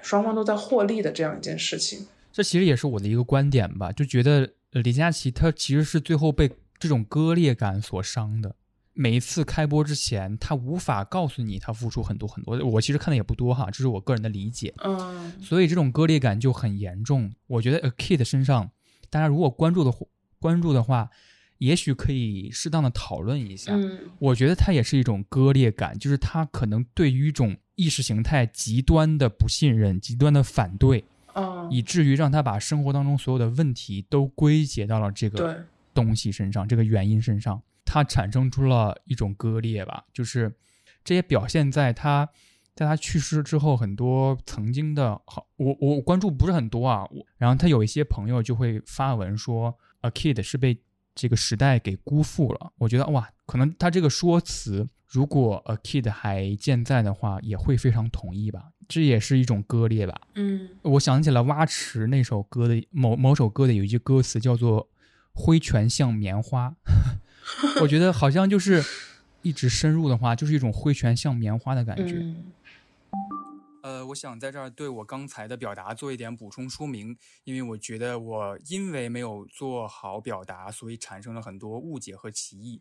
[0.00, 2.06] 双方都在获利的这样一件事情。
[2.32, 8.56] 这其实也是我的一个观点吧，就觉得呃李佳琦他其实是最后被这种割裂感所伤的。
[8.96, 12.56] 每一次开播之前，他无法告诉你他付出很多很多。
[12.64, 14.72] 我其实看的也不多哈，这是我个人的理解。
[14.84, 17.32] 嗯所以这种割裂感就很严重。
[17.48, 18.70] 我觉得 A Kid 身上，
[19.10, 19.92] 大家如果关注的
[20.38, 21.10] 关注的话，
[21.58, 23.72] 也许可以适当的讨论一下。
[23.74, 35.56] 嗯我觉得它也是一种割裂感，就是他可能对于一种意识形态极端的不信任、极端的反对，嗯，以至于让他把生活当中所有的问题都归结到了这个对，
[35.94, 40.52] 东西身上，这个原因身上，它产生出了一种割裂吧，就是
[41.04, 42.28] 这也表现在他
[42.74, 50.80] 在他去世之后，很多曾经的好，我我关注不是很多啊，我然后他有一些朋友就会发文说，A Kid 是被
[51.14, 52.72] 这个时代给辜负了。
[52.78, 60.20] 我觉得哇，可能他这个说辞，如果 A Kid 还健在的话，也会非常同意吧，这也是一种割裂吧。
[60.34, 64.88] 嗯我想起了蛙池那首歌的某某首歌的有一句歌词叫做
[65.34, 66.74] “挥拳像棉花”，
[67.82, 68.82] 我觉得好像就是
[69.42, 72.14] 一直深入的话，就是一种挥拳像棉花的感觉。
[72.18, 72.52] 嗯
[73.82, 82.80] 呃，我想在这儿对我刚才的表达做一点补充说明，因为我觉得我因为没有做好表达，所以产生了很多误解和歧义。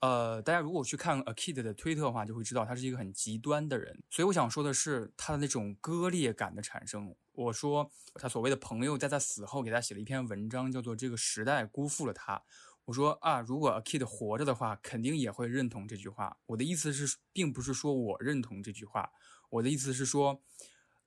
[0.00, 4.02] 呃，大家如果去看 A Kid 的推特的话，就会知道他是一个很极端的人。
[4.08, 7.14] 所以我想说的是，他的那种割裂感的产生。
[7.32, 12.36] 我说他所谓的朋友在他死后给他写了一篇文章，叫做《这个时代辜负了他》。
[12.86, 16.38] 我说啊，如果 A Kid 活着的话，肯定也会认同这句话。
[16.46, 19.12] 我的意思是，并不是说我认同这句话，
[19.50, 20.40] 我的意思是说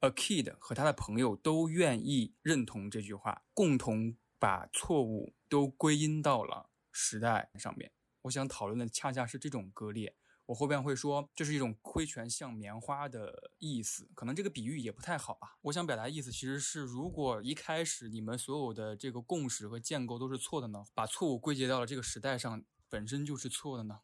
[0.02, 7.92] ，A Kid 和他的朋友都愿意认同这句话，共同把错误都归因到了时代上面。
[8.24, 10.16] 我想讨论的恰恰是这种割裂。
[10.46, 15.58] 我后边会说，这是一种挥拳像棉花的意思，可能这个比喻也不太好吧。
[15.62, 24.00] 我想表达意思其实是，如果一开始你们所有的这个共识和建构都是错的呢，把错误归结到了这个时代上，本身就是错的呢。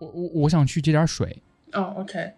[0.00, 1.42] 我我我想去接点水。
[1.72, 2.34] 哦，OK，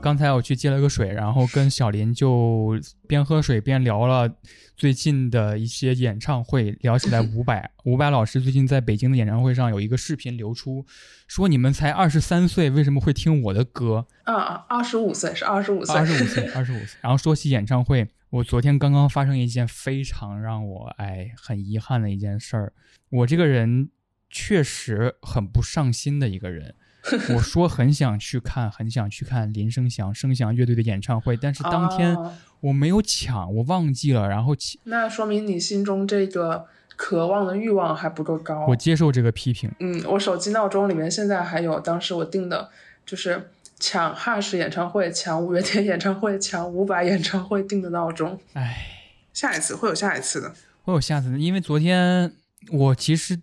[0.00, 4.34] 刚才我去接了个水，然后跟小林就边喝水边聊了
[4.74, 7.70] 最近的一些演唱会，聊起来 伍佰。
[7.84, 10.86] 伍佰老师最近在北京的演唱会上有一个视频流出，
[11.28, 14.06] 说你们才二十三岁，为什么会听我的歌？
[14.24, 16.98] 啊啊，二十五岁是二十五岁，二十五岁， 二十五岁。
[17.02, 22.72] 然后说起演唱会，我昨天刚刚发生一件非常让我哎很遗憾的一件事儿。
[23.10, 23.90] 我这个人
[24.30, 26.74] 确实很不上心的一个人。
[27.34, 38.66] 我说很想去看，很想去看林生祥、生祥乐队的演唱会，但是当天哦我没有抢，我忘记了，然后那说明你心中这个渴望的欲望还不够高。
[38.66, 39.70] 我接受这个批评。
[39.78, 42.68] 嗯，我手机闹钟里面现在还有当时我定的，
[43.06, 48.38] 就是抢哈士演唱会、抢五月天演唱会、 抢伍佰演唱会定的闹钟。
[48.52, 48.86] 唉，
[49.32, 50.52] 下一次会有下一次的。
[50.82, 52.30] 会有下次的，因为昨天
[52.70, 53.40] 我其实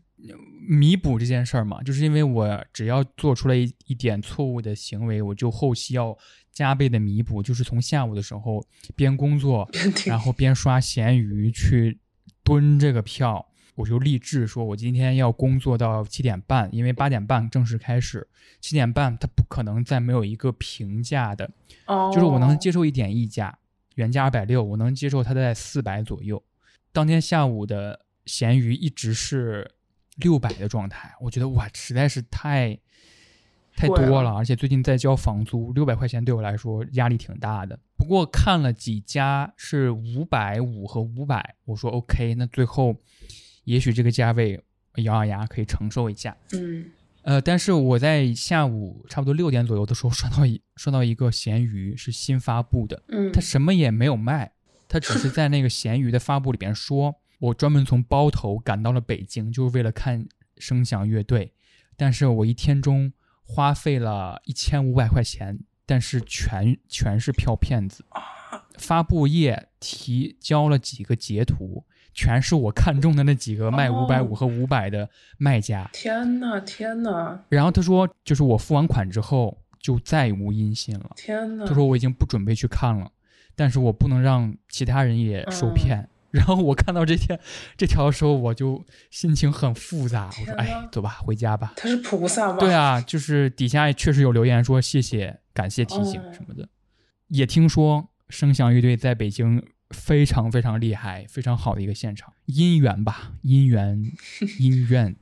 [0.67, 6.17] 弥补这件事儿嘛，就是因为我只要做出了一一点错误的行为，我就后期要
[6.51, 9.69] 加倍的弥补，就是从下午的时候边工作，
[10.05, 11.97] 然后边刷闲鱼去
[12.43, 13.47] 蹲这个票。
[13.75, 18.27] 我就立志说，我今天要工作到七点半，因为八点半正式开始，
[18.59, 21.47] 七点半它不可能再没有一个平价的，
[21.85, 23.55] 哦，就是我能接受一点溢价，
[23.93, 26.43] 原价二百六，我能接受它在四百左右。
[26.91, 29.69] 当天下午的闲鱼一直是
[30.17, 32.77] 六百的状态，我觉得哇，实在是太
[33.75, 37.79] 太多了，了而且最近在交房租，六百块钱对我来说压力挺大的。
[37.95, 42.95] 不过看了几家是五百五和五百，我说 OK，那最后
[43.63, 44.63] 也许这个价位
[44.97, 46.35] 咬咬牙可以承受一下。
[46.53, 46.85] 嗯
[47.23, 54.53] 呃，但是我在下午差不多六点左右的时候刷到一刷到一个闲鱼是新发布的，嗯，它什么也没有卖，
[54.87, 60.25] 它只是在那个闲鱼的发布里边说，我专门从包头赶到了北京，就是为了看
[60.57, 61.53] 声响乐队，
[61.95, 63.13] 但是我一天中
[63.43, 68.03] 花费了一千五百块钱，但是全全是票骗子。
[68.77, 71.83] 发布页提交了几个截图，
[72.13, 75.89] 全是我看中的那几个卖哦五百五和五百的卖家。
[75.91, 81.11] 天呐，天呐，然后他说，就是我付完款之后就再无音信了。
[81.15, 81.65] 天呐！
[81.67, 83.11] 他说我已经不准备去看了，
[83.55, 86.07] 但是我不能让其他人也受骗。
[86.37, 87.39] 然后我看到这天
[87.75, 90.27] 这条的时候，我就心情很复杂。
[90.27, 91.73] 我说：“天哪哎，走吧，回家吧。
[91.75, 92.57] 他是菩萨”吗？
[92.59, 96.69] 对啊，就是底下确实有留言说谢谢、感谢提醒哦什么的。
[97.29, 104.11] 也听说声响乐队在北京非常非常厉害、非常好的一个现场，姻缘吧，姻缘，
[104.59, 105.15] 姻缘。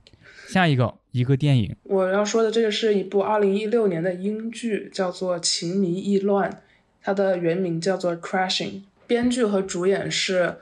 [0.49, 6.51] 下一个一个电影，我要说的这个是一部二零一六年的英剧，叫做《情迷意乱》，
[7.01, 8.69] 它的原名叫做《Crashing》，
[9.07, 10.57] 编剧和主演是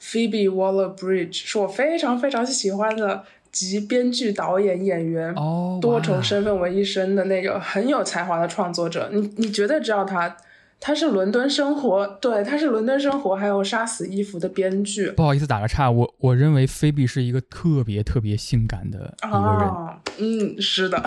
[0.00, 9.10] Phoebe Waller-Bridge，是我非常非常喜欢的集编剧、导演、演员、哦，多重身份为一身的那个很有才华的创作者。
[9.12, 10.36] 你你绝对知道他，
[10.78, 15.10] 他是《伦敦生活》，对，他是《伦敦生活》还有《杀死伊芙》的编剧。
[15.10, 21.02] 不好意思打个岔，我我认为菲比是一个特别特别性感的一个人，啊，嗯，是的，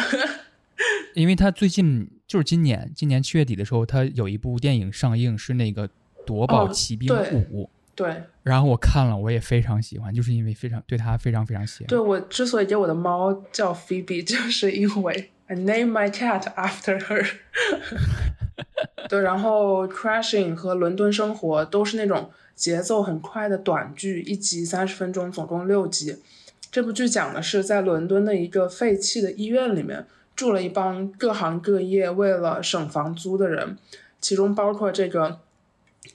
[1.15, 5.87] 因为他最近就是今年今年七月底的时候，他有一部电影上映，是那个
[6.25, 7.63] 《夺宝哦奇兵对五》
[8.01, 8.23] 对。
[8.41, 11.87] 然后我看了，我也非常喜欢，就是因为非常对它非常非常喜欢。
[11.87, 17.27] 对我之所以给我的猫叫 Phoebe， 就是因为 I name my cat after her。
[19.07, 26.17] 对，然后 Crashing 和伦敦生活都是那种节奏很快的短剧，一集三十分钟，总共六集。
[26.71, 33.77] 这部剧讲的是在伦敦的一个废弃的医院里面住了一帮各行各业为了省房租的人，
[34.19, 35.39] 其中包括这个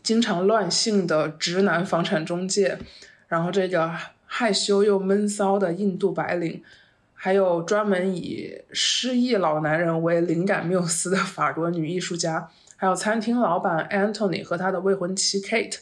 [0.03, 2.78] 经常乱性的直男房产中介，
[3.28, 3.93] 然后这个
[4.24, 6.62] 害羞又闷骚的印度白领，
[7.14, 15.78] 还有专门以失忆老男人为灵感缪斯的法国女艺术家，还有餐厅老板 Anthony 和他的未婚妻 Kate，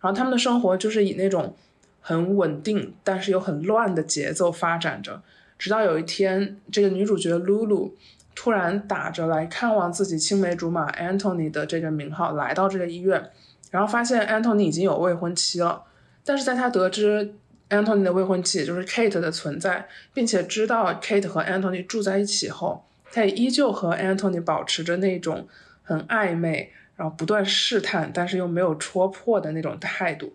[0.00, 1.56] 然后他们的生活就是以那种
[2.00, 5.22] 很稳定但是又很乱的节奏发展着，
[5.58, 7.92] 直到有一天，这个女主角 Lulu
[8.34, 13.30] 突然打着来看望自己青梅竹马 Anthony 的这个名号来到这个医院，
[13.70, 15.84] 然后发现 antony 已经有未婚妻了，
[16.24, 17.34] 但是在他得知
[17.68, 25.46] antony 的未婚妻就是 Kate 的存在，并且知道 Kate 和 antony 住在一起后，他也依旧和 antony 保持着那种
[25.82, 30.34] 很暧昧，然后不断试探，但是又没有戳破的那种态度，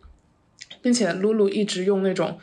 [0.82, 2.40] 并且露露一直用那种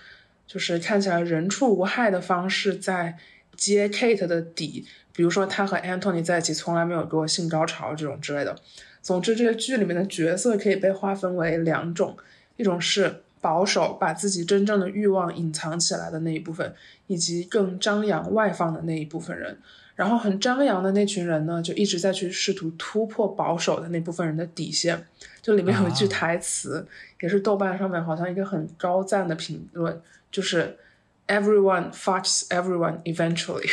[0.47, 3.16] 就是看起来人畜无害的方式在
[3.57, 8.57] 揭 Kate 的底，比如说他和 antony 在一起从来没有过性高潮这种之类的。
[9.03, 12.16] 总之，这个剧里面的角色可以被划分为两种，
[12.57, 16.74] 一种是保守，把自己真正的欲望隐藏起来的那一部分，
[17.07, 19.59] 以及更张扬外放的那一部分人。
[19.96, 25.07] 然后很张扬的那群人呢，就一直在去试图突破保守的那部分人的底线。
[25.42, 26.86] 就里面有一句啊台词，
[27.20, 30.78] 也是豆瓣上面好像一个很高赞的评论，就是
[31.26, 33.70] “Everyone fucks everyone eventually”，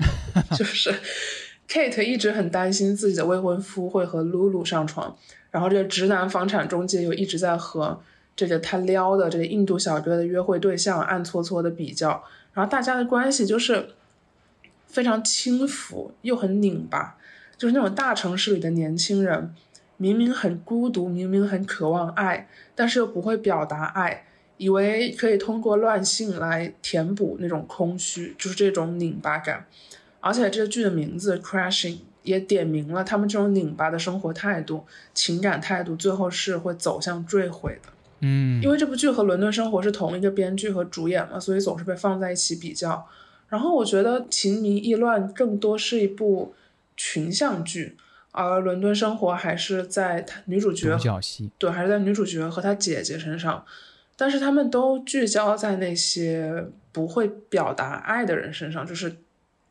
[0.56, 0.94] 就是
[1.68, 5.16] Kate 一直很担心自己的未婚夫会和露露上床，
[5.50, 8.00] 然后这个直男房产中介又一直在和
[8.36, 13.88] 这个他撩的这个印度小哥的约会对象暗搓搓的比较，然后大家的关系就是
[14.86, 17.16] 非常轻浮又很拧巴，
[17.56, 19.54] 就是那种大城市里的年轻人，
[19.96, 24.24] 明明很孤独，明明很渴望爱，但是又不会表达爱，
[24.58, 29.66] 以为可以通过乱性来填补那种空虚，就是这种拧巴感。
[30.26, 37.90] 而且这个剧的名字《Crashing》也点明了他们这种拧巴的生活态度、情感态度，最后是会走向坠毁的。
[38.20, 43.06] 嗯，因为这部剧和《伦敦生活》是同一个编剧和主演嘛，所以总是被放在一起比较。
[43.48, 46.52] 然后我觉得《情迷意乱》更多是一部
[46.96, 47.96] 群像剧，
[48.32, 50.88] 而《伦敦生活》还是在她女主角
[51.56, 53.64] 对，还是在女主角和她姐姐身上，
[54.16, 59.14] 但是他们都聚焦在那些不会表达爱的人身上，就是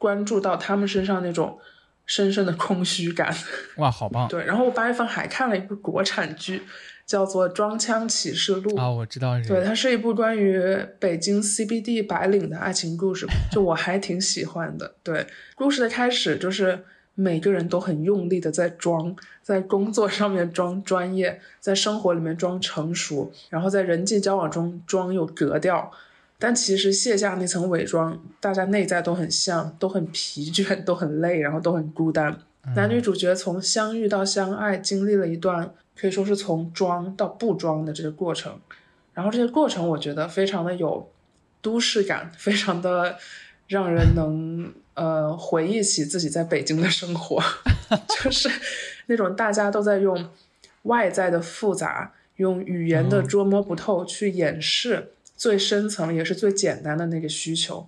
[0.06, 1.58] 关注到他们身上那种
[2.06, 3.36] 深深的空虚感。
[3.82, 6.62] 哇，好棒对，然后我八月份还看了一部国产剧，
[7.08, 8.70] 叫做《装腔启示录》。
[8.80, 8.88] 啊！
[8.88, 14.94] 我知道是对，它是一部关于北京 CBD 白领的爱情故事，就我还挺喜欢的。
[15.02, 15.26] 对，
[15.56, 16.86] 故事的开始就是
[17.16, 25.92] 每个人都很用力的在装，在工作上面装专业，在生活里面装成熟，然后在人际交往中装有格调。
[26.46, 32.38] 但其实卸下那层伪装，大家内在都很像，都很疲倦，都很累，然后都很孤单。
[32.76, 38.60] 男女主角从相遇到相爱，经历了一段可以说是从装到不装的这个过程。
[39.16, 41.10] 然后这个过程我觉得非常的有
[41.64, 43.18] 都市感，非常的
[43.68, 47.42] 让人能呃回忆起自己在北京的生活，
[48.22, 48.48] 就是
[49.08, 50.30] 那种大家都在用
[50.84, 57.88] 外在的复杂，用语言的捉摸不透去掩饰最深层也是最简单的那个需求。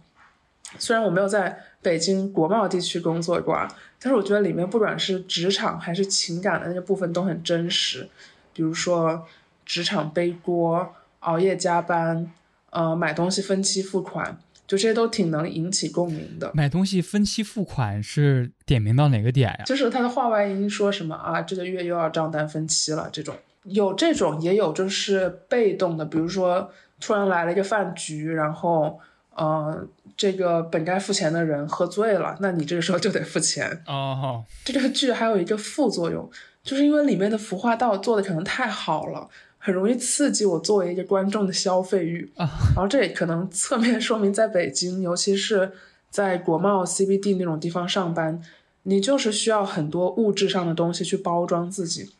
[0.77, 3.67] 虽然我没有在北京国贸地区工作过啊，
[3.99, 8.09] 但是我觉得里面不管是职场还是情感的那个部分都很真实，
[8.53, 9.25] 比如说
[9.65, 12.31] 职场背锅、熬夜加班。
[12.69, 14.37] 呃，买东西分期付款，
[14.67, 16.51] 就这些都挺能引起共鸣的。
[16.53, 19.63] 买东西分期付款是点名到哪个点呀？
[19.65, 23.33] 就是他的话外音说什么啊，这个月又要账单分期了，这种
[23.63, 26.69] 有这种，也有就是被动的，比如说
[26.99, 28.99] 突然来了一个饭局，然后
[29.35, 33.81] 呃，这个本该付钱的人喝醉了，那你这个时候就得付钱。
[33.85, 36.29] 哦，这个剧还有一个副作用，
[36.63, 39.27] 就是因为里面的服化道做的可能太好了。
[39.59, 45.69] 很容易刺激我作为一个观众的消费欲啊，然后这也可能侧面说明，在北京，尤其是
[46.09, 48.41] 在国贸 CBD 那种地方上班，
[48.83, 52.13] 你就是需要很多物质上的东西去包装自己。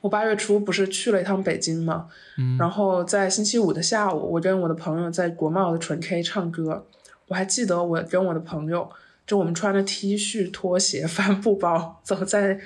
[0.00, 2.06] 我八月初不是去了一趟北京嘛，
[2.38, 6.86] 嗯，然后在星期五的下午，我跟我的朋友在国贸的纯 K 唱歌，
[7.28, 8.88] 我还记得我跟我的朋友，
[9.26, 12.58] 就我们穿着 T 恤、拖鞋、 帆布包，走在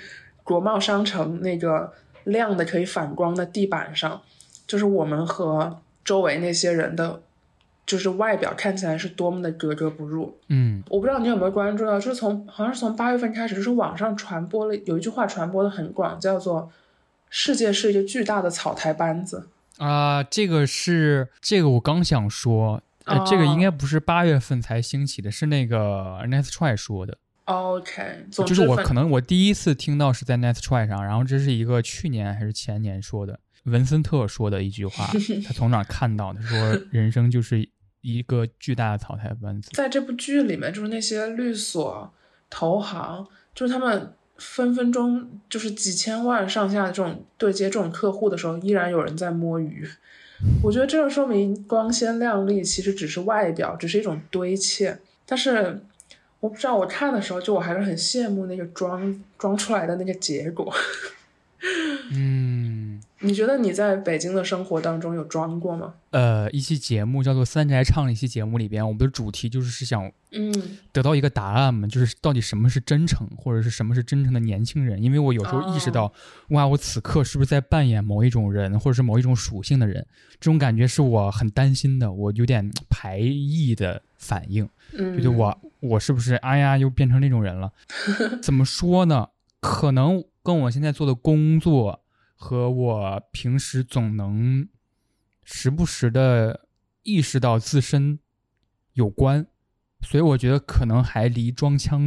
[0.43, 1.93] 国贸商城那个。
[2.25, 4.21] 亮的可以反光的地板上，
[4.67, 7.23] 就是我们和周围那些人的，
[7.87, 10.37] 就是外表看起来是多么的格格不入。
[10.49, 16.71] 嗯，我不知道你有没有关注到，就是从好像是从八月份开始，就是网上传播了有一句话传播的很广，叫做
[17.31, 19.49] “世界是一个巨大的草台班子”。
[19.79, 27.17] 啊，这个是这个我刚想说，呃，这个应该不是八月份才兴起的，是那个 n e t Try 说的。
[27.47, 35.11] OK，就是我可能我第一次听到是在 Net Try 上，然后这是一个去年还是前年说的文森特说的一句话，
[35.45, 36.41] 他从哪看到的？
[36.43, 36.59] 说
[36.93, 37.69] 人生就是
[38.03, 39.71] 一个巨大的草台班子。
[39.73, 42.13] 在这部剧里面，就是那些律所、
[42.49, 49.89] 投行，就是他们分分钟就是几千万上下这种对接这种客户的时候，依然有人在摸鱼。
[50.65, 54.93] 我觉得这就说明光鲜亮丽其实只是外表，只是一种堆砌，
[55.25, 55.81] 但是。
[56.41, 60.73] 我不知道，我看的时候就我还是很羡慕那个装装出来的那个结果。
[62.11, 62.60] 嗯，
[63.23, 65.95] 你觉得你在北京的生活当中有装过吗？
[66.11, 70.53] 呃，一期节目叫做《三宅唱》的一期节目里边，我们的主题就是是想嗯
[70.91, 75.03] 得到一个答案嘛，就是到底什么是真诚，或者是什么是真诚的年轻人？
[75.03, 76.11] 因为我有时候意识到，
[76.49, 80.07] 哇，我此刻是不是在扮演某一种人，或者是某一种属性的人？
[80.41, 84.67] 这种感觉是我很担心的，我有点排异的反应。
[84.93, 87.71] 觉得我我是不是哎呀又变成那种人了？
[88.41, 89.29] 怎么说呢？
[89.61, 92.00] 可能跟我现在做的工作
[92.43, 94.67] 和我平时总能
[95.45, 96.67] 时不时的
[97.03, 98.19] 意识到自身
[98.95, 99.47] 有关，
[100.01, 102.01] 所以我觉得可能还离装腔，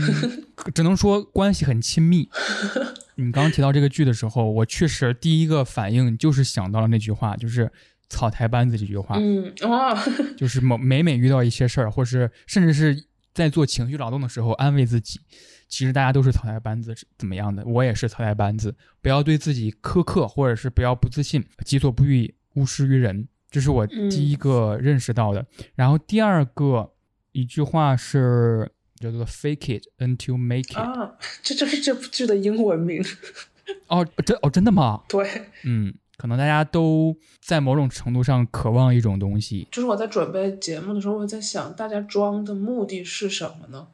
[0.74, 2.30] 只能说关系很亲密。
[3.16, 7.70] 你刚刚提到这个剧的时候，我确实第一个反应就是想到了那句话，就是。
[8.08, 9.92] 草台班子这句话，嗯，哦，
[10.36, 13.04] 就是每每每遇到一些事儿，或是甚至是
[13.36, 15.20] 在做情绪劳动的时候，安慰自己，
[15.68, 17.62] 其实大家都是草台班子，怎么样的？
[17.66, 25.46] 我也是草台班子，不要对自己苛刻，或者是不要不自信，己所不欲，勿施于人，这是我第一个认识到的。
[25.74, 26.94] 然后第二个
[27.32, 33.04] 一句话是叫做 “fake it until make it”，啊，这就是这部剧的英文名。
[33.88, 35.02] 哦，真哦，真的吗？
[35.10, 35.94] 对，嗯。
[36.16, 39.68] 可能大家都在某种程度上渴望一种东西。
[39.70, 43.86] 就是我在准备节目的时候，我在想，大家装的目的是什么呢？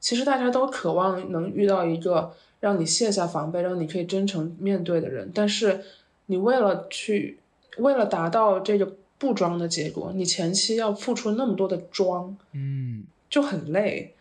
[0.00, 5.30] 其实大家都渴望能遇到一个让你卸下防备，让你可以真诚面对的人。
[5.32, 5.84] 但是
[6.26, 7.38] 你为了去，
[7.78, 14.14] 为了达到这个不装的结果，你前期要付出那么多的装，嗯，就很累。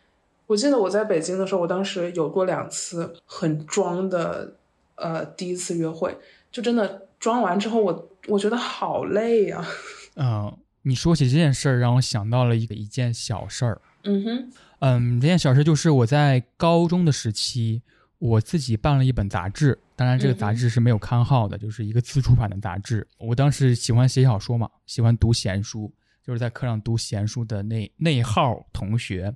[0.45, 4.53] 我记得我在北京的时候，我当时有过两次很装的，
[4.95, 6.16] 呃，第一次约会，
[6.51, 7.07] 就真的。
[7.20, 9.65] 装完之后，我我觉得好累呀。
[10.15, 13.82] 嗯，你说起这件事儿，让我想到了一个一件小事儿。
[14.03, 17.82] 嗯哼，嗯，这件小事就是我在高中的时期，
[18.20, 23.05] 我自己办了一本杂志，当然这个杂志是没有刊号的，就是一个自出版的杂志。
[23.18, 25.93] 我当时喜欢写小说嘛，喜欢读闲书，
[26.26, 29.34] 就是在课上读闲书的那那号同学。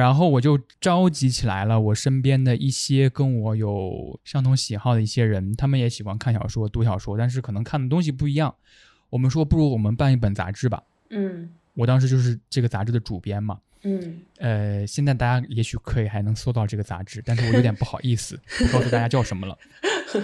[0.00, 8.54] 然后我就召集起来了我身边的一些跟我有相同喜好的一些人，他们也喜欢看小说、读小说，但是可能看的东西不一样。
[9.10, 10.82] 我们说，不如我们办一本杂志吧。
[11.10, 13.60] 嗯，我当时就是这个杂志的主编嘛。
[13.82, 18.40] 嗯，呃，现在大家也许可以还能搜到这个杂志，但是我有点不好意思
[18.72, 19.58] 告诉大家叫什么了。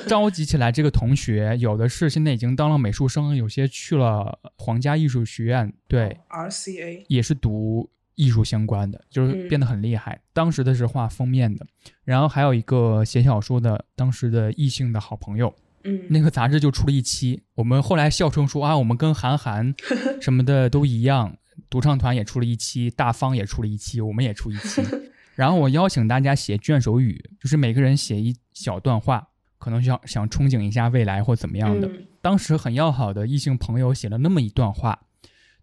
[0.07, 7.91] 召集起来这个同学，有的是现在已经当了美术生，有些去了皇家艺术学院，对，RCA 也是读。
[8.19, 10.21] 艺术相关的，就是嗯变得很厉害。
[10.33, 11.65] 当时的是画封面的，
[12.05, 15.55] 然后还有一个写小说的，当时的异性的好朋友，
[15.85, 17.41] 嗯，那个杂志就出了一期。
[17.55, 19.73] 我们后来笑称说啊，我们跟韩寒
[20.21, 21.37] 什么的都一样，
[21.71, 24.83] 独唱团也出了一期，大方也出了一期，我们也出一期。
[25.37, 31.87] 然后我邀请大家写卷首语，就是每个人写一小段话，可能想想憧憬一下未来或怎么样的。
[31.87, 35.07] 嗯当时很要好的异性朋友写了那么一段话，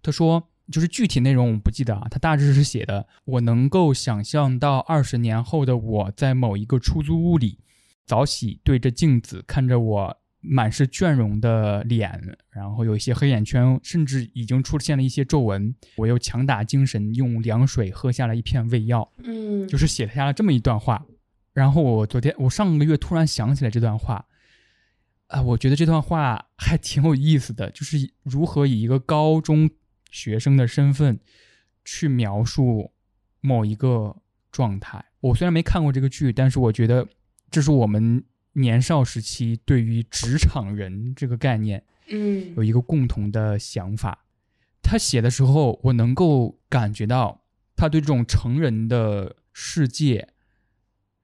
[0.02, 7.60] 他说，就是具体内容我不记得啊，他大致是写的：我能够想象到二十年后的我在某一个出租屋里，
[8.06, 15.74] 早起对着镜子看着我满是倦容的脸，然后有一些黑眼圈，甚至已经出现了一些皱纹。
[15.98, 21.04] 我又强打精神，用凉水喝下了一片胃药，嗯，就是写下了这么一段话。
[21.54, 24.26] 然后我昨天，我上个月突然想起来这段话，
[25.28, 29.70] 啊、我觉得这段话还挺有意思的，就是如何以一个高中
[30.16, 31.20] 学生的身份
[31.84, 32.92] 去描述
[33.42, 34.16] 某一个
[34.50, 35.04] 状态。
[35.20, 37.06] 我虽然没看过这个剧，但是我觉得
[37.52, 44.26] 这是我们年少时期对于职场人这个概念嗯有一个共同的想法。
[44.82, 47.42] 他写的时候，我能够感觉到
[47.76, 50.30] 他对这种成人的世界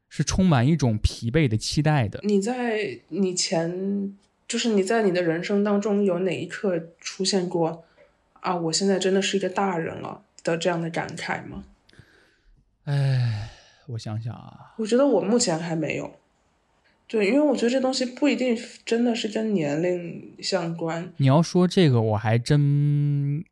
[0.10, 2.20] 是充满一种疲惫的期待的。
[2.24, 4.18] 你在你前，
[4.48, 7.86] 就是你在你的人生当中有哪一刻出现过
[8.42, 11.64] 啊，我现在真的是一个大人了的这样的感慨吗？
[12.84, 13.50] 哎，
[13.88, 16.14] 我想想啊，我觉得我目前还没有。
[17.08, 21.12] 对，因为我觉得这东西不一定真的是跟年龄相关。
[21.18, 23.44] 你要说这个，我还真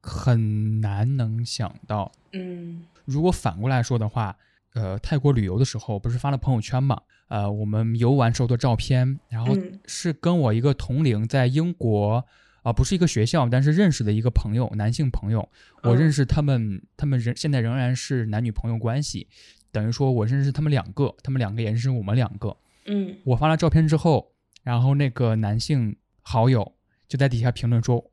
[0.00, 2.12] 很难能想到。
[2.32, 4.36] 嗯如果反过来说的话，
[4.74, 7.00] 呃，泰国旅游的时候不是发了朋友圈嘛？
[7.28, 12.24] 呃，我们游玩时候的照片，然后嗯是跟我一个同龄在英国
[12.62, 15.48] 啊、不是一个学校，但是认识的一个朋友，男性朋友，
[15.82, 19.28] 我嗯认识他们，他们人现在仍然是男女朋友关系，
[19.72, 22.56] 等于说我认识他们两个，他们两个也认识我们两个。
[22.86, 24.32] 嗯我发了照片之后，
[24.62, 26.74] 然后那个男性好友
[27.06, 28.10] 就在底下评论说：“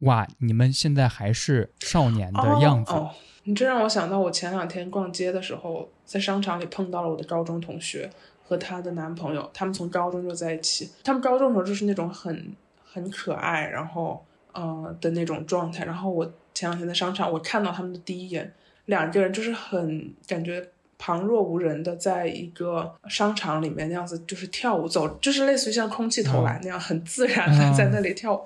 [0.00, 2.92] 哇，你们现在还是少年的样子。
[2.92, 3.10] 哦哦，
[3.44, 8.10] 你这让我想到我前两天逛街的时候，在商场里碰到了我的高中同学
[8.42, 10.90] 和她的男朋友，他们从高中就在一起。
[11.02, 12.54] 他们高中的时候就是那种很
[12.94, 15.84] 很可爱，然后呃的那种状态。
[15.84, 16.24] 然后我
[16.54, 18.54] 前两天在商场，我看到他们的第一眼，
[18.86, 20.70] 两个人就是很感觉。
[20.96, 28.36] 旁若无人的，在一个商场里面那样子，就是跳舞走，就是类似于像空气投篮那样，很自然的嗯在那里跳舞。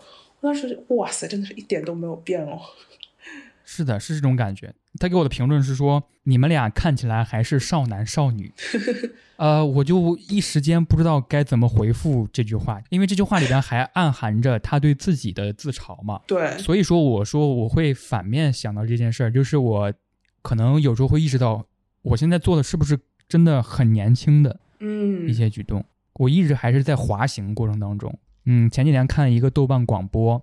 [0.40, 2.59] 我当时哇塞，真的是一点都没有变哦。
[3.64, 4.74] 是的，是这种感觉。
[4.99, 8.53] 他给我的评论是说：“你们俩看起来还是少男少女。
[9.39, 16.20] ”呃，我就一时间不知道该怎么回复这句话，因为这句话里边还暗含着他对自己的自嘲嘛。
[16.26, 19.93] 对，所以说，我说我会反面想到这件事儿，就是我
[20.43, 21.64] 可能有时候会意识到，
[22.03, 25.84] 我现在做的是不是真的很年轻的嗯一些举动。
[26.14, 28.12] 我一直还是在滑行过程当中。
[28.45, 30.43] 嗯，前几天看一个豆瓣广播，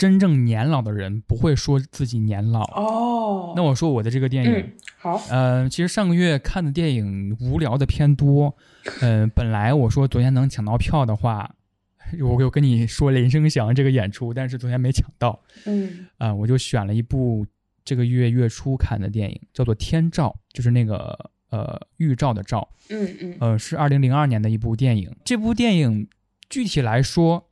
[0.00, 2.62] 真正年老的人不会说自己年老。
[2.72, 8.56] 哦，那我说我的这个电影，嗯好，呃，其实上个月看的电影无聊的偏多。
[9.02, 11.54] 呃，本来我说昨天能抢到票的话，
[12.18, 15.38] 我有跟你说林声祥这个演出，但是昨天没抢到。
[15.66, 17.46] 嗯啊、我就选了一部
[17.84, 25.14] 这个月月初看的电影，叫做《天照》，就是那个呃预兆的兆，嗯嗯呃，是二零零二年的一部电影。
[25.26, 26.08] 这部电影
[26.48, 27.50] 具体来说，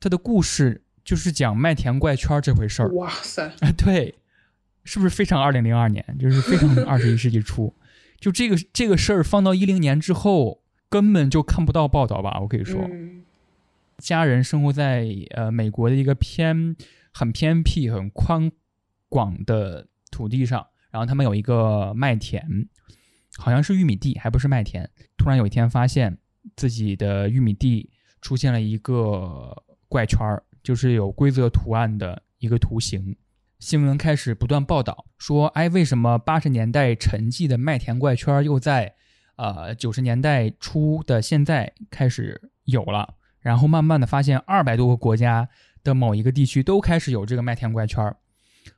[0.00, 2.88] 它的故事就是讲麦田怪圈这回事儿。
[2.94, 4.14] 哇塞，啊，对，
[4.84, 6.04] 是不是非常二零零二年？
[6.18, 7.74] 就是非常二十一世纪初。
[8.18, 12.38] 就这个这个事儿放到一零年之后，根本就看不到报道吧？
[12.40, 13.24] 我可以说，嗯
[13.98, 16.74] 家人生活在呃美国的一个偏
[17.12, 18.50] 很偏僻、很宽
[19.08, 22.68] 广的土地上，然后他们有一个麦田，
[23.36, 24.88] 好像是玉米地，还不是麦田。
[25.18, 26.16] 突然有一天发现
[26.56, 27.90] 自己的玉米地
[28.22, 29.54] 出现了一个
[29.86, 33.16] 怪圈儿，就是有规则图案的一个图形。
[33.58, 38.94] 新闻开始不断报道说，哎，为什么八十年代沉寂的麦田怪圈又在
[39.36, 43.14] 呃九十年代初的现在开始有了？
[43.40, 45.48] 然后慢慢的发现，二百多个国家
[45.82, 48.14] 的某一个地区都开始有这个麦田怪圈。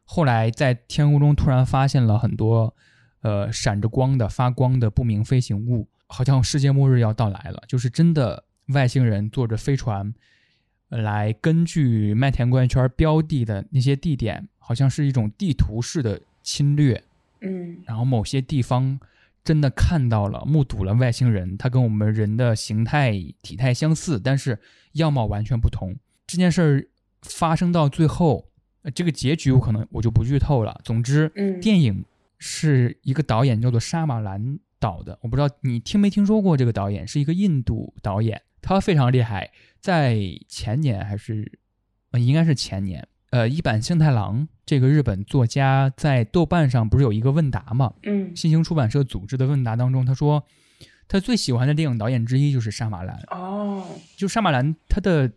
[0.05, 2.75] 后来在天空中突然发现了很多，
[3.23, 7.63] 呃，闪着光的、发光的不明飞行物，好像世界末日要到来了。
[7.67, 10.13] 就是真的外星人坐着飞船，
[11.01, 17.03] 来根据麦田怪圈标的的那些地点，好像是一种地图式的侵略。
[17.41, 19.01] 嗯然后某些地方
[19.43, 23.13] 真的看到了、目睹了外星人，他跟我们人的形态、
[23.43, 24.59] 体态相似，但是
[24.93, 25.97] 样貌完全不同。
[26.27, 26.87] 这件事儿
[27.23, 28.47] 发生到最后，
[28.83, 30.81] 呃这个结局我可能我就不剧透了。
[30.85, 32.05] 总之，嗯，电影
[32.39, 39.51] 是一个导演叫做沙马兰导的，我不知道你听没听说过这个导演，是一个印度导演，他非常厉害，
[39.83, 40.17] 在
[40.49, 41.59] 前年还是
[42.13, 47.93] 呃应该是前年，呃，一坂幸太郎这个日本作家在豆瓣上不是有一个问答吗？
[48.05, 50.45] 嗯新兴出版社组织的问答当中，他说
[51.09, 53.85] 他最喜欢的电影导演之一就是沙马兰，哦，
[54.17, 55.33] 就沙马兰他的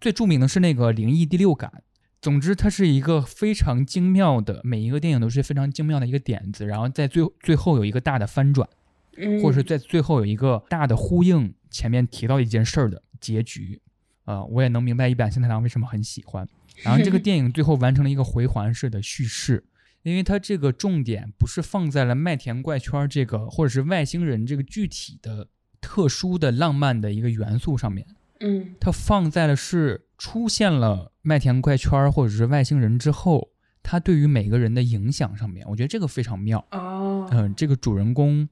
[0.00, 1.72] 最著名的是那个《灵异第六感》。
[2.20, 8.68] 总之，它是一个非常精妙的，每一个电影都是非常精妙的一个点子，然后在最最后有一个大的翻转，
[9.16, 13.80] 嗯，或者是在最后有一个大的呼应前面提到一件事儿的结局。
[14.26, 16.46] 呃，我也能明白一坂幸太郎为什么很喜欢。
[16.82, 19.64] 然后这个 电影最后完成了一个回环式的叙事，
[20.02, 25.48] 因为它这个重点不是放在了麦田怪圈这个或者是外星人这个具体的
[25.80, 28.06] 特殊的浪漫的一个元素上面，
[28.40, 33.50] 嗯它放在了是出现了麦田怪圈或者是外星人之后，
[33.82, 36.66] 它对于每个人的影响上面，我觉得这个非常妙。
[36.72, 38.48] 哦，嗯，这个主人公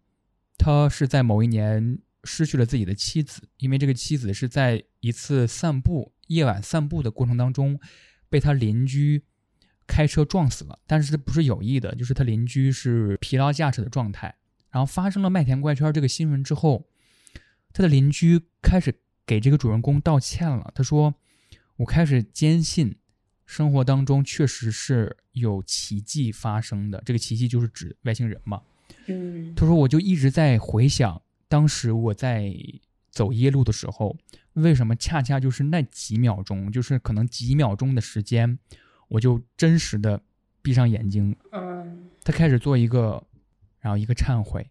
[0.57, 7.79] 他是在某一年失去了自己的妻子，因为这个妻子是在一次散步夜晚散步的过程当中
[8.31, 9.23] 被他邻居
[9.87, 14.35] 开车撞死了，但是这不是有意的，就是他邻居是疲劳驾驶的状态。
[14.71, 16.89] 然后发生了麦田怪圈这个新闻之后，
[17.75, 18.95] 他的邻居开始
[19.27, 20.73] 给这个主人公道歉了。
[20.75, 21.15] 他说
[21.77, 22.97] ：“我开始坚信
[23.45, 28.63] 生活当中确实是有奇迹发生的，这个奇迹就是指外星人嘛。”
[29.07, 32.53] 嗯他说：“我就一直在回想，当时我在
[33.11, 34.17] 走夜路的时候，
[34.55, 38.59] 为什么恰恰就是那几秒钟，就是可能几秒钟的时间，
[39.09, 40.23] 我就真实的
[40.63, 41.37] 闭上眼睛。
[41.53, 43.23] 嗯他开始做一个，
[43.81, 44.71] 然后一个忏悔。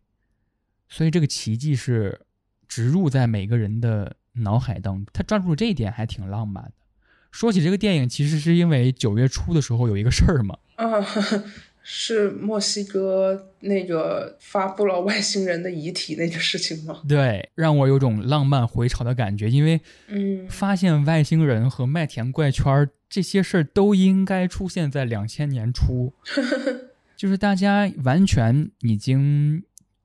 [0.89, 2.25] 所以这个奇迹是
[2.67, 5.05] 植入在每个人的脑海当中。
[5.13, 6.73] 他抓住了这一点，还挺浪漫的。
[7.31, 10.85] 说起这个电影，其实是因为九月初的时候有一个事儿嘛，啊，
[11.83, 17.01] 是墨西哥那个发布了外星人的遗体那个事情吗？
[17.07, 19.79] 对，让我有种浪漫回潮的感觉，因为。
[20.07, 26.13] 嗯发现外星人和麦田怪圈这些事儿都应该出现在两千年初，
[27.17, 29.63] 就是大家完全已经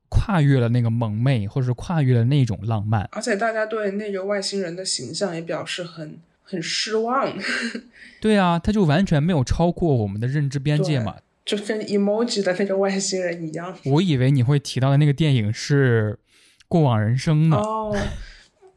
[0.09, 3.07] 跨越了那个萌妹，或者是跨越了那种浪漫。
[3.11, 7.31] 而且大家对那个外星人的形象也表示很很失望，
[8.19, 11.17] 对啊，他就完全没有超过我们的认知边界嘛。
[11.49, 13.75] 就跟 emoji 的那个外星人一样。
[13.85, 16.19] 我以为你会提到的那个电影是
[16.67, 17.57] 《过往人生》呢。
[17.57, 17.97] 哦，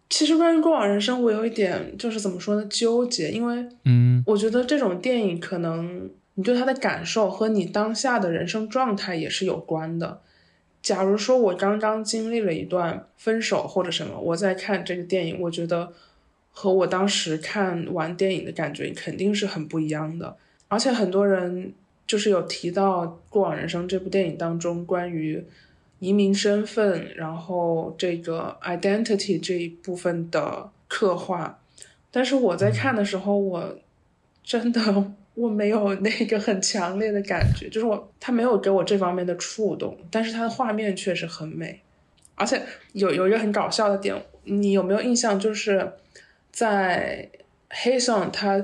[0.09, 10.23] 其实关于过往人生，我有一点就是怎么说呢，纠结，因为嗯我觉得这种电影可能你对它的感受和你当下的人生状态也是有关的。
[10.81, 15.93] 假如说我刚刚经历了一段分手或者什么，我在看这个电影，我觉得
[16.51, 20.39] 和我当时看完电影的感觉肯定是很不一样的。
[20.69, 21.75] 而且很多人
[22.07, 25.45] 就是有提到《过往人生》这部电影当中关于
[25.99, 31.59] 移民身份，然后这个 identity 这一部分的刻画，
[32.11, 33.79] 但是我在看的时候，我
[34.43, 41.81] 真的我没有那个很强烈的感觉，就是我他没有给我这方面的触动，但是他的画面确实很美，
[42.35, 42.61] 而且
[42.93, 45.39] 有有一个很搞笑的点，你有没有印象？
[45.41, 45.93] 就是
[46.51, 47.31] 在
[47.71, 48.63] 黑上他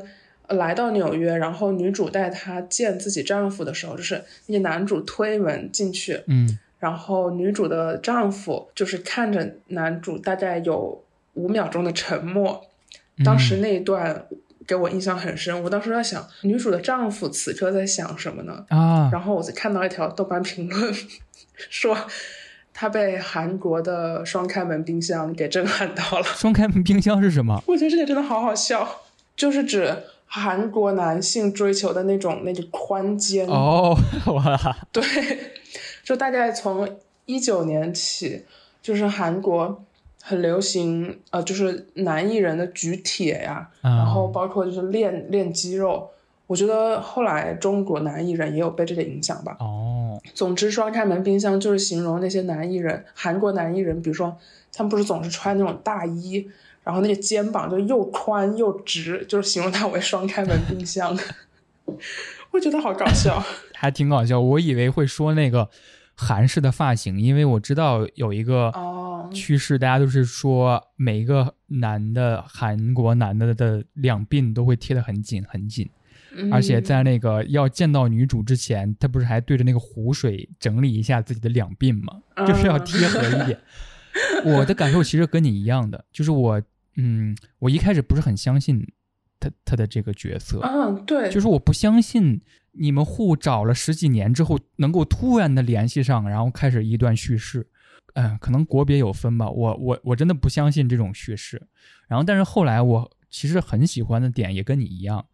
[0.49, 12.65] 来到纽约，然后女主带她见自己丈夫的时候，就是那个男主推门进去，嗯然后女主的丈夫就是看着男主，大概有五秒钟的沉默。
[13.25, 14.27] 当时那一段
[14.65, 18.65] 给我印象很深，我当时在想，女主的丈夫此刻在想什么呢？
[18.69, 20.95] 啊，然后我就看到一条豆瓣评论，
[21.69, 21.97] 说
[22.73, 26.25] 他被韩国的双开门冰箱给震撼到了。
[26.25, 27.61] 双开门冰箱是什么？
[27.67, 29.03] 我觉得这个真的好好笑，
[29.35, 33.47] 就是指韩国男性追求的那种那个宽肩。
[33.49, 35.03] 哦，哇，对，
[36.05, 36.89] 就大概从
[37.25, 38.45] 一九年起，
[38.81, 39.83] 就是韩国
[40.23, 46.11] 很流行，呃，就是男艺人的举铁呀，啊然后包括就是练练肌肉。
[46.47, 49.55] 我觉得后来中国男艺人也有被这个影响吧。
[49.61, 54.35] 哦，总之，双开门冰箱就是形容那些男艺人，韩国男艺人，比如说
[54.79, 56.49] 他们不是总是穿那种大衣，
[56.85, 61.19] 然后那个肩膀就又宽又直，就是形容他为双开门冰箱。
[62.53, 63.43] 我觉得好搞笑。
[63.75, 64.39] 还挺搞笑。
[64.41, 65.69] 我以为会说那个
[66.15, 75.91] 韩式的发型，因为我知道有一个哦，趋势，大家都是说每一个男的韩国男的的两鬓都会贴得很紧很紧，
[76.53, 82.23] 而且嗯在那个要见到女主之前，他不是还对着那个湖水整理一下自己的两鬓吗？
[82.47, 83.59] 就是要嗯贴合一点。
[84.45, 86.63] 我的感受其实跟你一样的，就是我，
[86.97, 88.87] 嗯，我一开始不是很相信
[89.41, 90.61] 他他的这个角色。
[90.61, 92.41] 嗯，对，就是我不相信
[92.73, 97.67] 你们互找了十几年之后能够突然的联系上，然后开始一段叙事。
[98.15, 101.69] 嗯，可能国别有分吧，我我我真的不相信这种叙事。
[102.09, 105.25] 然后，但是后来我其实很喜欢的点也跟你一样，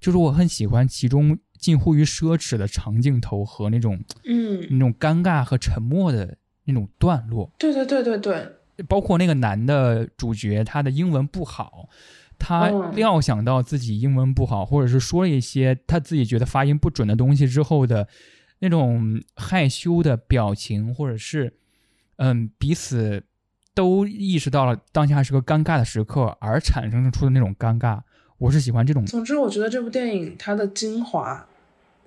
[0.00, 7.50] 就是我很喜欢其中近乎于奢侈的长镜头和那种嗯，那种尴尬和沉默的那种段落。
[7.58, 8.48] 对对对对对，
[8.88, 11.88] 包括那个男的主角，他的英文不好，
[12.38, 18.08] 他嗯料想到自己英文不好，或者是说了一些他自己觉得发音不准的东西之后的
[18.60, 21.52] 那种害羞的表情，或者是
[22.16, 23.22] 嗯彼此
[23.74, 28.00] 都意识到了当下是个尴尬的时刻而产生出的那种尴尬，
[28.38, 29.04] 我是喜欢这种。
[29.06, 31.46] 总之，我觉得这部电影它的精华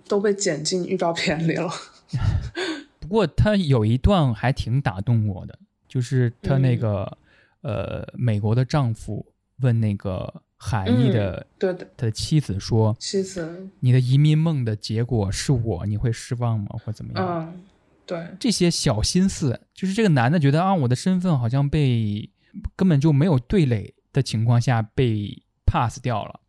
[0.08, 1.70] 都被剪进预告片里了。
[3.14, 6.80] 不过他有一段还挺打动我的，就是他那嗯。
[6.80, 7.18] 个、
[7.62, 9.24] 呃美国的丈夫
[9.60, 16.66] 问那个海裔的、对的，他的妻子说妻子，：“你的移民梦的结果是我，你会失望吗？
[16.84, 17.62] 或怎么样？”嗯，
[18.08, 22.28] 对，这些小心思，就是这个男的觉得啊，我的身份好像被
[22.76, 26.40] 根本就没有对垒的情况下被 pass 掉了，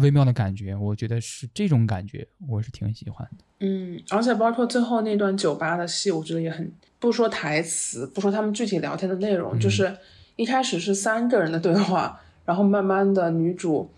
[0.00, 3.44] 微妙的感觉，我觉得是这种感觉，我是挺喜欢的。
[3.60, 9.60] 嗯，而且包括最后那段酒吧的戏，我觉得也很，不说台词，不说他们具体聊天的内容，嗯。
[9.60, 9.96] 就是
[10.36, 13.90] 一开始是三个人的对话， 然后慢慢的女主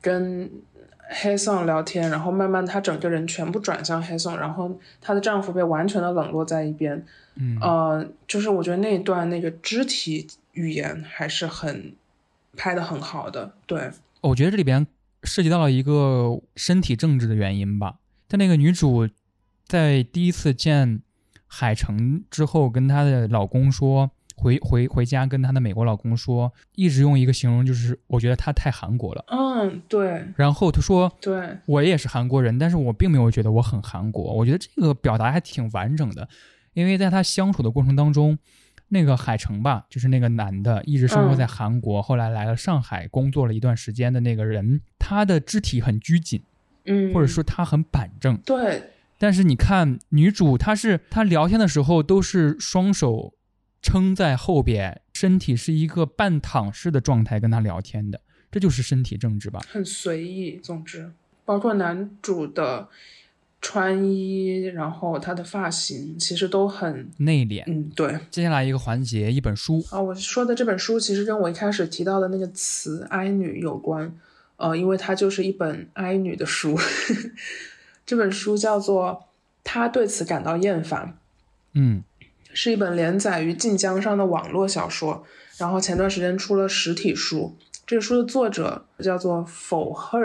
[0.00, 0.50] 跟
[1.08, 7.04] 黑宋聊天，然后慢慢她整个人全部转向黑宋，然后她的丈夫被完全的冷落在一边，
[7.36, 11.94] 嗯，呃，就是我觉得那一段那个肢体语言还是很
[12.56, 13.90] 拍的很好的，对，
[14.22, 14.84] 我觉得这里边
[15.24, 17.96] 涉及到了一个身体政治的原因吧。
[18.28, 19.08] 但那个女主
[19.66, 21.02] 在第一次见
[21.46, 29.24] 海城之后，跟她的老公说，回回回家跟她的美国老公说，一直用一个形容，就是我觉得她太韩国了。
[29.28, 34.34] 嗯，对然后她说，对，我也是韩国人，但是我并没有觉得我很韩国。
[34.34, 36.28] 我觉得这个表达还挺完整的，
[36.72, 38.36] 因为在她相处的过程当中，
[38.88, 46.42] 那个海城吧，就是那个男的，一直生活在嗯韩国，后来来了上海工作了一段时间的那个人，他的肢体很拘谨，
[46.84, 48.36] 嗯，或者说他很板正。
[48.38, 53.34] 对，但是你看女主，她是她聊天的时候都是双手
[53.82, 58.20] 撑在后边，身体是一个半躺式的状态跟他聊天的，
[58.50, 59.60] 这就是身体政治吧。
[59.68, 60.58] 很随意。
[60.58, 61.12] 总之，
[61.44, 62.88] 包括男主的
[63.66, 67.64] 穿衣，然后他的发型，其实都很，内敛。
[67.66, 68.14] 嗯，对。
[68.30, 74.14] 接下来一个环节，一本书，啊，我说的这本书其实跟我一开始提到的那个词“哀女”有关，
[74.58, 76.78] 呃，因为它就是一本哀女的书。
[78.04, 79.06] 这本书叫做
[79.64, 81.06] 《他对此感到厌烦》，
[81.72, 82.04] 嗯
[82.52, 85.24] 是一本连载于晋江上的网络小说，
[85.56, 87.56] 然后前段时间出了实体书。
[87.86, 90.18] 这个书的作者叫做否赫，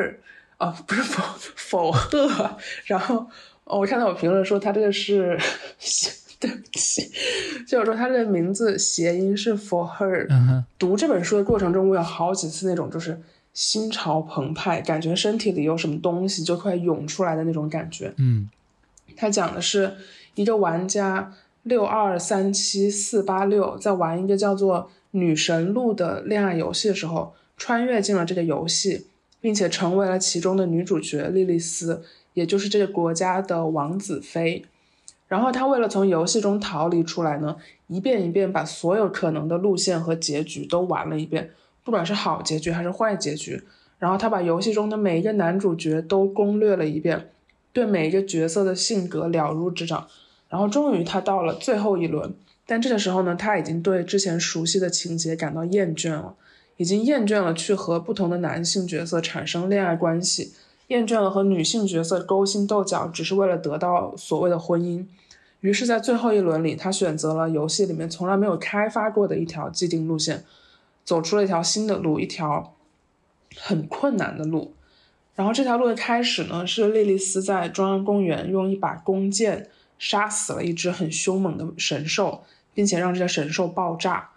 [0.60, 1.24] 哦，不是否
[1.56, 2.58] 否赫。
[2.86, 3.26] 然后、
[3.64, 5.38] 哦我看到有评论说他这个是，
[6.40, 7.10] 对不起，
[7.68, 10.26] 就是说他这个名字谐音是 for her。
[10.30, 13.22] 嗯，读这本书的过程中，我有好几次那种就是
[13.54, 18.14] 心潮澎湃，感觉身体里有什么东西就快涌出来的那种感觉。
[18.18, 18.50] 嗯
[19.16, 19.96] 他讲的是
[20.36, 21.34] 一个玩家
[21.64, 24.80] 六二三七四八六在玩一个叫做
[25.12, 29.06] 《女神路》的恋爱游戏的时候，穿越进了这个游戏，
[29.42, 32.02] 并且成为了其中的女主角莉莉丝，
[32.34, 34.66] 也就是这个国家的王子妃。
[35.28, 37.56] 然后他为了从游戏中逃离出来呢，
[37.88, 41.52] 一遍一遍把所有可能的路线和结局都玩了一遍，
[41.84, 43.64] 不管是好结局还是坏结局。
[44.00, 47.30] 然后他把游戏中的每一个男主角都攻略了一遍，
[47.72, 50.08] 对每一个角色的性格了如指掌。
[50.48, 52.34] 然后终于他到了最后一轮，
[52.66, 56.34] 但这个时候呢，他已经对之前熟悉的情节感到厌倦了，
[56.80, 60.54] 已经厌倦了去和不同的男性角色产生恋爱关系，
[60.88, 65.06] 厌倦了和女性角色勾心斗角，只是为了得到所谓的婚姻。
[65.60, 70.46] 于是，在最后一轮里，他选择了游戏里面从来没有开发过的一条既定路线，
[71.04, 72.74] 走出了一条新的路，一条
[73.58, 74.74] 很困难的路。
[75.36, 79.68] 然后这条路的开始呢，是莉莉丝在中央公园用一把弓箭
[79.98, 84.30] 杀死了一只很凶猛的神兽，并且让这个神兽爆炸。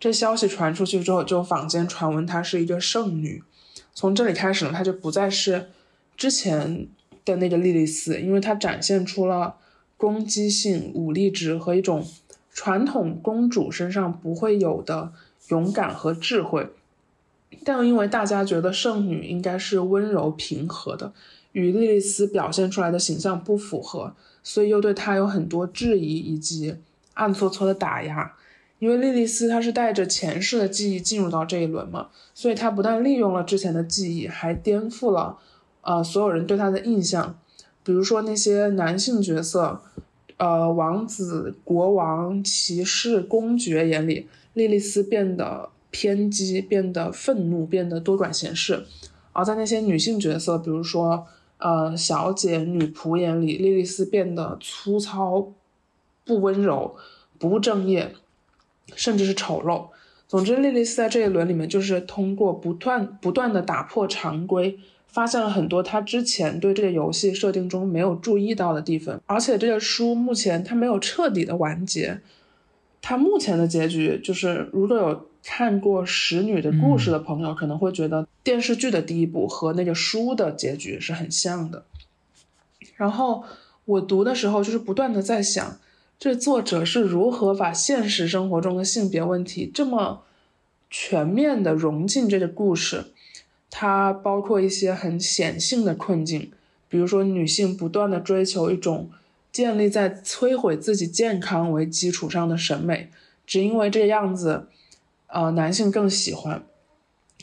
[0.00, 3.44] 这消息传出去之后，就坊间传闻她是一个圣女。
[3.92, 5.68] 从这里开始呢，她就不再是
[6.16, 6.88] 之前
[7.26, 9.56] 的那个莉莉丝，因为她展现出了
[9.98, 12.08] 攻击性、武力值和一种
[12.50, 15.12] 传统公主身上不会有的
[15.48, 16.66] 勇敢和智慧。
[17.62, 21.12] 但又因为大家觉得圣女应该是温柔平和的，
[21.52, 26.76] 与莉莉丝表现出来的形象不符合，所以又对她有很多质疑以及
[27.12, 28.34] 暗搓搓的打压。
[28.80, 35.38] 因为莉莉丝她是带着前世的记忆进入到这一轮嘛，所以她不但利用了之前的记忆，还颠覆了
[35.82, 37.38] 呃所有人对她的印象。
[37.84, 39.80] 比如说那些男性角色，
[40.36, 48.84] 呃，王子、国王、骑士、公爵眼里，莉莉丝变得偏激，变得愤怒，变得多管闲事；
[49.32, 51.26] 而在那些女性角色，比如说
[51.58, 55.52] 呃小姐、女仆眼里，莉莉丝变得粗糙、
[56.24, 56.96] 不温柔、
[57.38, 58.14] 不务正业。
[58.94, 59.86] 甚至是丑陋。
[60.28, 64.78] 总之，莉莉丝在这一轮里面，就是通过不断不断的打破常规，
[65.08, 69.20] 发现了很多她之前对这个游戏设定中没有注意到的地方。
[69.26, 72.20] 而且，这个书目前它没有彻底的完结，
[73.02, 81.82] 它目前的结局就是，如果有看过《使女的故事》的朋友，可能会觉得电视剧的第一部和那个书的结局是很像的。
[82.94, 83.42] 然后
[83.84, 85.78] 我读的时候，就是不断的在想。
[86.20, 90.22] 这作者是如何把现实生活中的性别问题这么
[90.90, 93.06] 全面的融进这个故事？
[93.70, 96.52] 它包括一些很显性的困境，
[96.90, 99.08] 比如说女性不断的追求一种
[99.50, 103.08] 建立在摧毁自己健康为基础上的审美，
[103.46, 104.66] 只因为这样子，
[105.28, 106.62] 呃，男性更喜欢，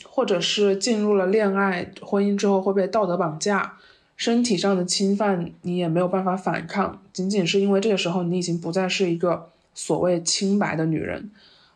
[0.03, 3.79] 或者是进入了恋爱婚姻之后会被道德绑架。
[4.17, 11.29] 身体上的侵犯你也没有办法反抗，仅仅是因为这个时候你已经不再是一个所谓清白的女人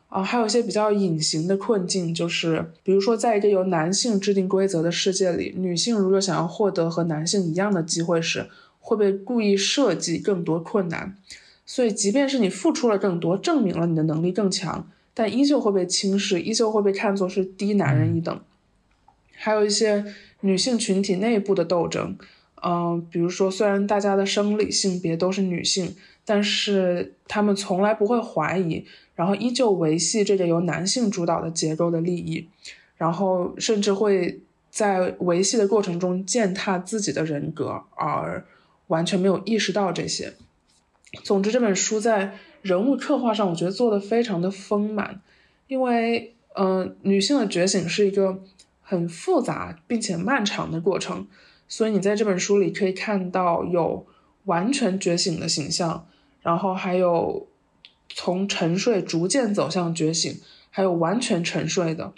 [0.10, 0.24] 啊。
[0.24, 11.16] 还有一些比较隐形的困境，就是比如说，在一个由男性制定规则的世界里，女性如果想要获得和男性一样的机会时，会被故意设计更多困难。
[11.68, 18.42] 所以，即便是你付出了更多，证明了你的能力更强，但依旧会被轻视，依旧会被看作是低男人一等。
[19.36, 20.04] 还有一些。
[20.42, 22.18] 女性群体内部的斗争，
[22.64, 28.86] 嗯，比如说，虽然大家的生理性别都是女性，但是他们从来不会怀疑，
[29.16, 32.48] 然后依旧维系这个由男性主导的结构的利益，
[32.98, 38.46] 然后甚至会在维系的过程中践踏自己的人格，而
[38.88, 40.34] 完全没有意识到这些。
[41.24, 45.22] 总之，这本书在人物刻画上，我觉得做的非常的丰满，
[45.68, 48.40] 因为，嗯，女性的觉醒是一个。
[48.92, 51.26] 很复杂并且漫长的过程，
[51.66, 54.06] 所以你在这本书里可以看到有
[54.44, 56.06] 完全觉醒的形象，
[56.42, 57.48] 然后还有
[58.10, 60.38] 从沉睡逐渐走向觉醒，
[60.70, 62.12] 还有完全沉睡的。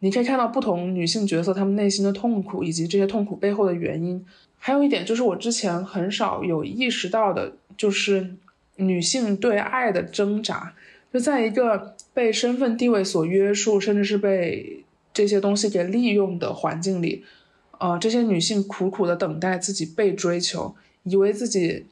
[0.00, 4.22] 你可以看到不同女性角色她们内心的痛苦以及这些痛苦背后的原因。
[4.58, 8.36] 还有一点就是我之前很少有意识到的，就是
[8.76, 10.74] 女性对爱的挣扎，
[11.10, 14.79] 就在一个被身份地位所约束，甚至是被。
[15.20, 17.22] 这些东西给利用的环境里，
[17.78, 21.84] 呃，这些女性苦苦的等待自己被追求，以为自己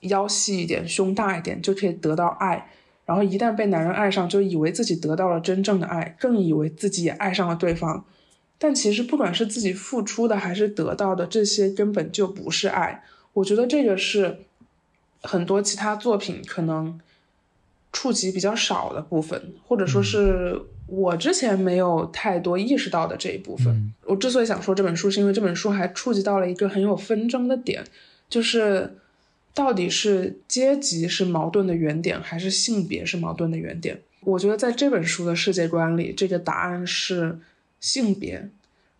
[0.00, 2.68] 腰细一点、胸大一点就可以得到爱，
[3.06, 8.04] 然后一旦被男人爱上，就以为自己得到了真正的爱，更以为自己也爱上了对方。
[8.58, 13.02] 但其实，不管是自己付出的还是得到的，这些根本就不是爱。
[13.32, 14.40] 我觉得这个是
[15.22, 17.00] 很多其他作品可能
[17.94, 20.60] 触及比较少的部分，或者说是。
[20.86, 23.94] 我之前没有太多意识到的这一部分。
[24.04, 27.82] 我之所以想说这本书，是因为这本书还触及到了一个很有纷争的点，
[28.28, 28.98] 就是
[29.54, 33.98] 到底是阶级是矛盾的原点，还是性别是矛盾的原点？
[34.20, 37.38] 我觉得在这本书的世界观里，这个答案是
[37.80, 38.50] 性别。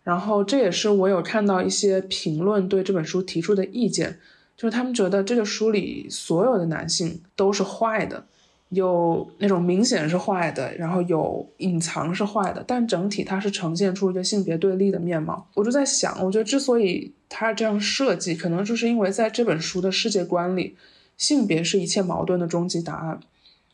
[0.03, 4.17] 然后这也是我有看到一些评论对这本书提出的意见，
[4.57, 8.25] 就是他们觉得这个书里所有的男性都是坏的。
[8.69, 15.47] 有那种明显是坏的，然后有隐藏是坏的，但整体它是呈现出一个性别对立的面貌。
[15.53, 20.75] 我就在想，我觉得之所以它这样设计，可能就是因为在这本书的世界观里，
[21.15, 23.19] 性别是一切矛盾的终极答案。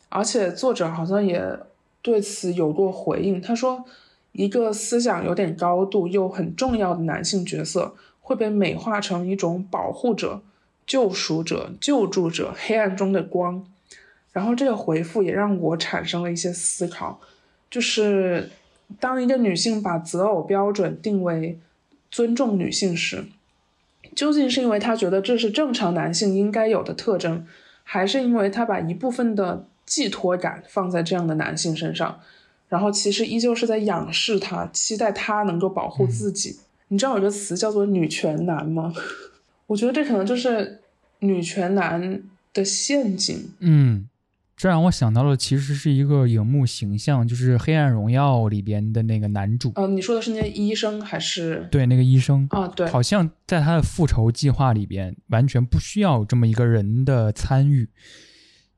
[0.09, 1.41] 而且作者好像也
[2.01, 3.85] 对此有过回应，他说，
[4.33, 10.41] 一个思想有点高度又很重要的男性角色会被美化成一种保护者、
[10.85, 13.65] 救赎者、救助者、黑暗中的光。
[14.31, 17.19] 然后这个回复也让我产生了一些思考，
[17.69, 18.49] 就是
[18.99, 21.59] 当一个女性把择偶标准定为
[22.09, 23.25] 尊重女性时，
[24.15, 27.45] 究竟是因为她觉得这是正常男性应该有的特征，
[27.83, 32.19] 还是因为她把一部分的寄托感放在这样的男性身上，
[32.69, 36.59] 然后其实依旧是在仰视他，期待他能够保护自己？
[36.87, 38.93] 你知道有个词叫做“女权男”吗？
[39.67, 40.79] 我觉得这可能就是
[41.19, 42.21] 女权男
[42.53, 43.51] 的陷阱。
[43.59, 44.07] 嗯。
[44.61, 49.71] 这让我想到了，其实是一个荧幕形象，就是《黑暗荣耀》里边的那个男主。
[49.73, 51.67] 嗯，你说的是那医生还是？
[51.71, 57.89] 对，那个医生啊，对，好像在他的复仇计划里边，完全不需要这么一个人的参与，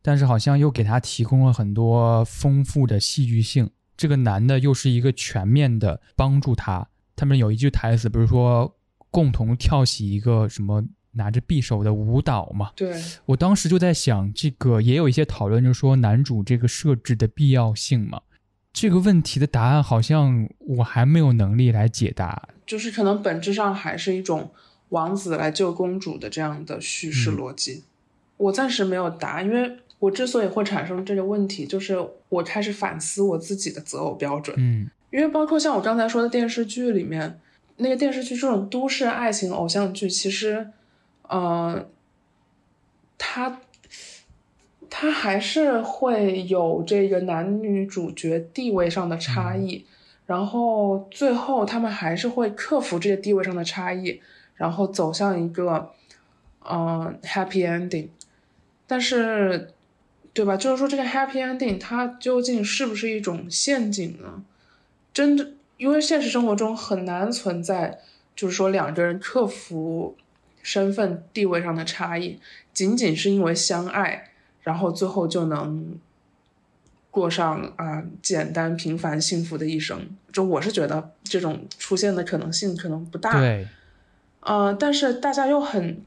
[0.02, 3.70] 但是好像又给他提供了很多丰富的戏剧性。
[3.98, 6.88] 这个男的又是一个全面的帮助他。
[7.18, 8.74] 他们有一句台词，比如说
[9.12, 10.82] 共同跳起一个什么
[11.14, 12.72] 拿着匕首的舞蹈嘛。
[12.76, 18.22] 对，我当时就在想，这个也有一些讨论，就是说男主这个设置的必要性嘛。
[18.72, 22.50] 这个问题的答案好像我还没有能力来解答。
[22.66, 24.52] 就是可能本质上还是一种
[24.90, 27.84] 王子来救公主的这样的叙事嗯逻辑。
[28.38, 31.98] 我暂时没有答，因为我之所以会产生这个问题，就是
[32.30, 34.56] 我开始反思我自己的择偶标准。
[34.60, 37.40] 嗯因为包括像我刚才说的电视剧里面，
[37.78, 40.70] 那个电视剧这种都市爱情偶像剧，其实，
[41.28, 41.88] 呃，
[43.18, 43.60] 他
[44.90, 49.86] 他还是会有这个男女主角地位上的差异，
[50.26, 54.22] 然后最后他们还是会克服这些地位上的差异，
[54.56, 55.92] 然后走向一个，
[56.70, 58.10] 嗯、happy ending。
[58.86, 59.72] 但是，
[60.34, 60.56] 对吧？
[60.56, 64.44] 就是说这个 happy ending 它究竟是不是一种陷阱呢？
[65.14, 68.00] 真的，因为现实生活中很难存在，
[68.36, 70.16] 就是说两个人克服
[70.64, 72.40] 身份地位上的差异，
[72.74, 74.32] 仅仅是因为相爱，
[74.64, 75.96] 然后最后就能
[77.12, 80.10] 过上啊、简单平凡幸福的一生。
[80.32, 83.40] 就我是觉得这种出现的可能性可能不大。
[83.40, 83.68] 对，
[84.40, 86.02] 呃，但是大家又很，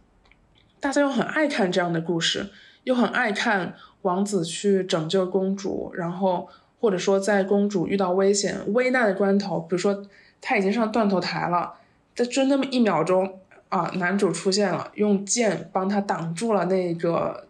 [0.81, 2.51] 大家又很爱看这样的故事，
[2.83, 6.49] 又很爱看王子去拯救公主，然后
[6.81, 10.05] 或者说在公主遇到危险、危难的关头，比如说
[10.41, 11.75] 他已经上断头台了，
[12.15, 13.39] 在就那么一秒钟
[13.69, 17.49] 啊，男主出现了，用剑帮他挡住了那个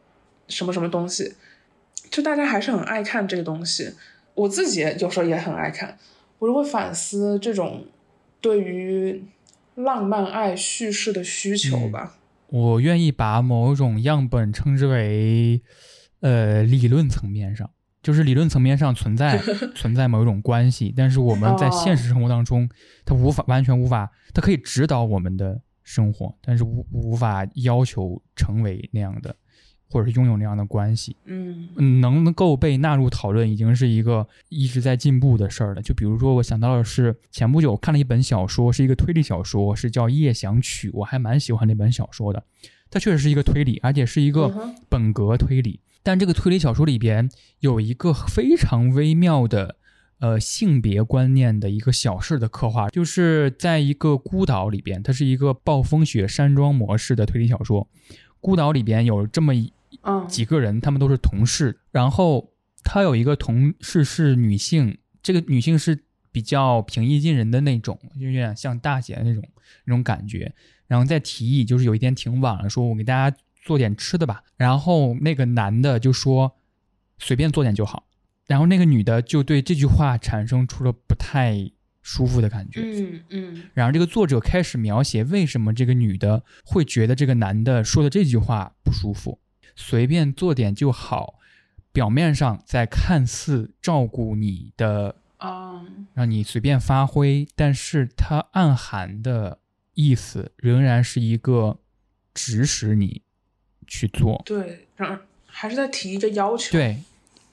[0.49, 1.35] 什么什么东西，
[2.11, 3.93] 就大家还是很爱看这个东西。
[4.35, 5.99] 我自己有时候也很爱看，
[6.39, 7.87] 我就会反思这种
[8.41, 9.25] 对于
[9.75, 12.17] 浪漫爱叙事的需求吧。
[12.49, 15.61] 我愿意把某种样本称之为，
[16.21, 17.71] 呃，理论层面上，
[18.03, 19.39] 就是理论层面上存在
[19.75, 22.69] 存在某一种关系，但是我们在现实生活当中，
[23.05, 29.35] 它无法完全无法，它可以指导我们的生活，但是无无法要求成为那样的，
[29.89, 31.17] 或者是拥有那样的关系。
[31.27, 35.81] 嗯嗯，能够被纳入讨论，已经是一个一直在进步的事儿了。
[35.81, 42.43] 就比如说，我想到的是前不久我看了一本小说，是一个推理小说，是叫《夜想曲》，我还蛮喜欢那本小说的。
[42.91, 45.79] 它确实是一个推理，而且是一个本格推理。
[46.03, 47.31] 但这个推理小说里边
[47.61, 49.77] 有一个非常微妙的。
[50.19, 57.87] 呃，性别观念的一个小事的刻画，就是在一个孤岛里边，它是一个暴风雪山庄模式的推理小说。
[58.41, 59.53] 孤岛里边有这么
[60.27, 61.79] 几个人，他们都是同事。
[61.91, 62.53] 然后
[62.83, 69.43] 他有一个同事是女性，这个女性是比较平易近人的那种，就有点像大姐的那种
[69.85, 70.55] 那种感觉。
[70.87, 74.45] 然后再提议，就是有一天挺晚了，说我给大家做点吃的吧。
[74.57, 76.57] 然后那个男的就说
[77.19, 78.07] 随便做点就好。
[78.47, 81.71] 然后那个女的就对这句话产生出了不太
[82.03, 82.81] 舒服的感觉。
[82.81, 89.41] 嗯嗯然后这个作者开始描写为什么这个女的会觉得这个男的说的这句话不舒服，
[89.75, 91.39] 随便做点就好，
[91.93, 95.85] 表面上在看似照顾你的，啊
[96.15, 99.59] 让你随便发挥，但是它暗含的
[99.95, 101.81] 意思仍然是一个
[102.33, 103.23] 指使你
[103.87, 104.41] 去做。
[104.47, 106.71] 对，然后还是在提一个要求。
[106.71, 106.99] 对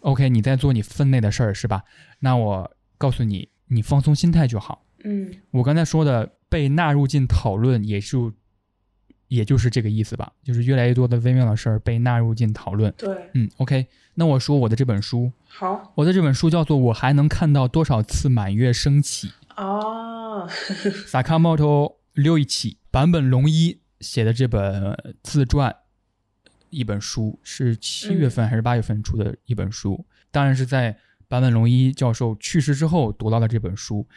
[0.04, 1.84] ，OK，你在做你分内的事儿是吧？
[2.20, 4.86] 那我告诉你，你放松心态就好。
[5.06, 8.32] 嗯我刚才说的被纳入进讨论，也就
[9.28, 12.94] 也就是这个意思吧，就是越来越多的微妙的事儿被纳入进讨论。
[12.98, 20.48] 对，嗯，OK，那我说我的这本书，好我的这本书叫做《我还能看到多少次满月升起》啊，，
[21.08, 25.76] Sakamoto 六一起坂本龙一写的这本自传，
[26.74, 30.98] 一本书是七月份还是八月份出的一本书，当然是在
[31.30, 34.08] 坂本龙一教授去世之后读到的这本书。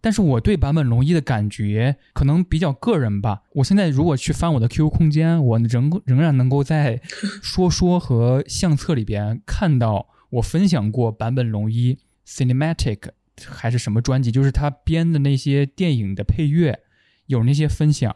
[0.00, 3.42] 但是我对坂本龙一的感觉可能比较个人吧。
[3.54, 7.00] 我现在如果去翻我的 QQ 空间，我仍仍然能够在
[7.42, 13.08] 说说和相册里边看到我分享过坂本龙一 Cinematic
[13.44, 16.80] 还是什么专辑，就是他编的那些电影的配乐，
[17.26, 18.14] 有那些分享。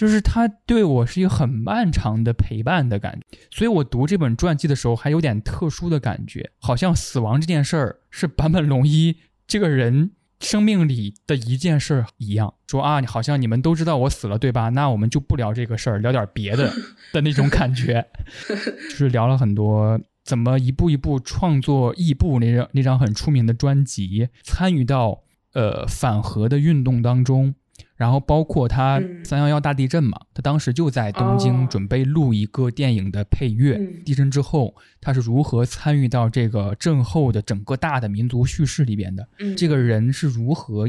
[0.00, 9.14] 嗯就是他对我是一个很漫长的陪伴的感觉，所以我读这本传记的时候还有点特殊的感觉，好像死亡这件事儿是坂本龙一
[9.46, 12.54] 这个人生命里的一件事儿一样。
[12.66, 14.70] 说啊，好像你们都知道我死了，对吧？
[14.70, 16.72] 那我们就不聊这个事儿，聊点别的
[17.12, 18.06] 的那种感觉，
[18.48, 27.54] 就是聊了很多怎么一步一步创作《异步》那张那张很出名的专辑，参与到呃反核的运动当中。
[28.00, 33.76] 然后包括他嗯三幺幺大地震嘛，他当时就在东京哦准备录一个电影的配乐。
[33.76, 39.28] 嗯地震之后，他是如何参与到这个震后的整个大的民族叙事里边的？
[39.38, 40.88] 嗯，这个人是如何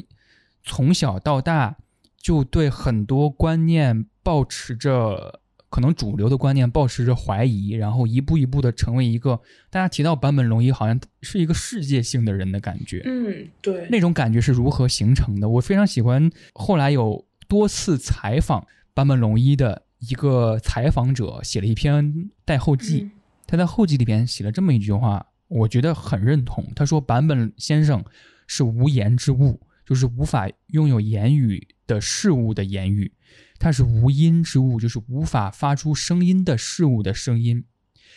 [0.63, 1.75] 从小到大
[2.17, 5.41] 就对很多观念保持着
[5.71, 9.39] 可能主流的观念保持着怀疑，然后一步一步的成为一个
[9.71, 13.01] 大家提到坂本龙一好像是一个世界性的人的感觉。
[13.05, 15.47] 嗯，对，那种感觉是如何形成的？
[15.47, 23.11] 我非常喜欢后来有多次采访坂本龙一的一个采访者写了一篇代后记，嗯
[23.47, 26.65] 他在后记里边写了这么一句话，我觉得很认同。
[26.73, 28.01] 他说坂本先生
[28.47, 33.11] 是无言之物，就是无法拥有言语的事物的言语；
[33.61, 37.63] 他是无音之物，就是无法发出声音的事物的声音。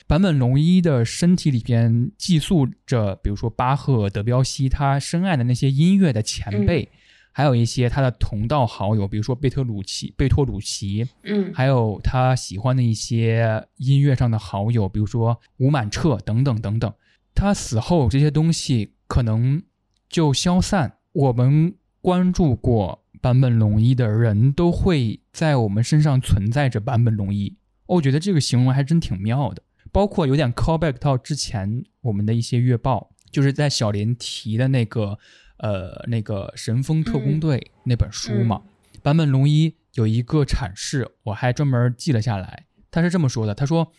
[0.08, 6.90] 坂本龙一的身体里边寄宿着，比如说巴赫、德彪西，他深爱的那些音乐的前辈，
[7.30, 16.92] 还有一些他的同道好友，比如说贝特鲁奇、贝托鲁奇，嗯还有他喜欢的一些音乐上的好友，比如说吴满彻等等等等。
[17.34, 19.62] 他死后这些东西可能
[20.08, 20.98] 就消散。
[21.12, 27.56] 我们关注过坂本龙一的人都会在我们身上存在着坂本龙一。
[27.86, 29.62] 我觉得这个形容还真挺妙的，
[29.92, 35.18] 包括有点 callback 到之前我们的一些月报，就是在小林提的那个
[35.58, 38.62] 呃那个《神风特工队》那本书嘛。
[39.02, 42.66] 坂本龙一有一个阐释，我还专门记了下来。
[42.90, 43.92] 他是这么说的：“他说，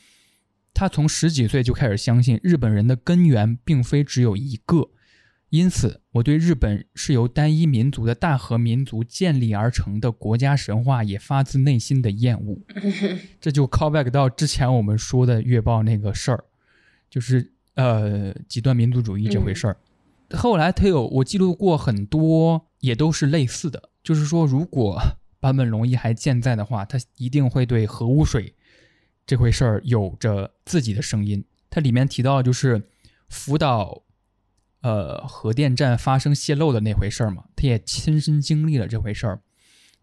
[0.74, 4.90] 他从十几岁就开始相信日本人的根源并非只有一个，
[5.56, 12.60] 因此我对日本是由单一民族的大和民族建立而成的国家神话也发自内心的厌恶。
[13.40, 16.44] ”这就 callback 到之前我们说的月报那个事儿，
[17.10, 19.78] 就是呃极端民族主义这回事儿。
[20.32, 25.00] 后来他有我记录过很多，也都是类似的，就是说如果
[25.40, 28.54] 坂本龙一还健在的话，他一定会对核污水
[29.26, 31.46] 这回事儿有着自己的声音。
[31.70, 32.90] 它里面提到就是
[33.30, 34.02] 福岛
[34.86, 39.40] 呃核电站发生泄漏的那回事儿嘛，他也亲身经历了这回事儿。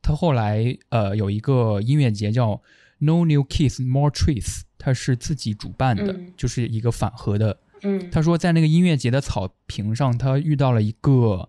[0.02, 2.60] 他后来呃有一个音乐节叫
[2.98, 11.48] No New Kids More Trees，他是自己主办的，嗯就是一个反核的嗯，他说，在那个音乐节的草坪上，他遇到了一个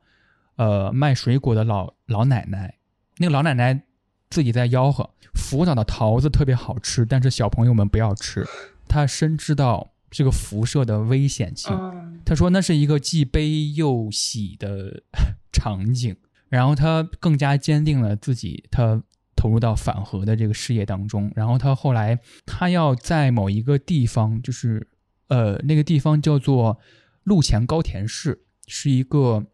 [0.56, 2.76] 呃卖水果的老老奶奶。
[3.18, 3.84] 那个老奶奶
[4.30, 8.46] 自己在吆喝：“福岛的桃子特别好吃，但是小朋友们不要吃。”
[8.90, 11.76] 他深知到这个辐射的危险性。
[11.76, 15.04] 嗯他说那是一个既悲又喜的
[15.52, 16.16] 场景，
[16.48, 19.04] 然后他更加坚定了自己，他
[19.36, 21.30] 投入到反核的这个事业当中。
[21.36, 24.88] 然后他后来他要在某一个地方，就是
[25.28, 26.80] 呃那个地方叫做
[27.24, 29.46] 陆前高田市，是一个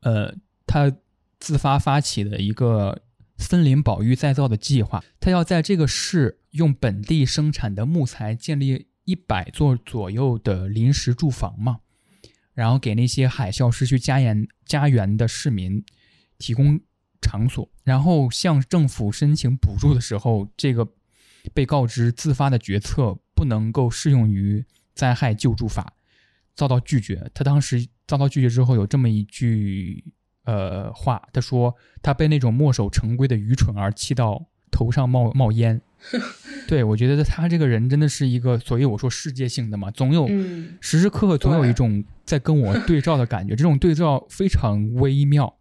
[0.00, 0.34] 呃
[0.66, 0.90] 他
[1.38, 3.02] 自发发起的一个
[3.36, 5.04] 森林保育再造的计划。
[5.20, 11.80] 他要在这个市用本地生产的木材建立一百座左右的临时住房嘛，
[12.54, 15.84] 然后给那些海啸失去家园家园的市民
[16.38, 16.78] 提供
[17.20, 20.86] 场所，然后向政府申请补助的时候，这个
[21.52, 24.64] 被告知自发的决策不能够适用于
[24.94, 25.92] 灾害救助法，
[26.54, 27.28] 遭到拒绝。
[27.34, 30.04] 他当时遭到拒绝之后，有这么一句
[30.44, 35.82] 呃话，他说他被那种墨守成规的愚蠢而气到头上冒冒烟。
[36.66, 45.54] 对我觉得他这个人真的是一个，所以我说世界性的嘛，总有嗯时时刻刻总有一种在跟我 对照的感觉，这种对照非常微妙。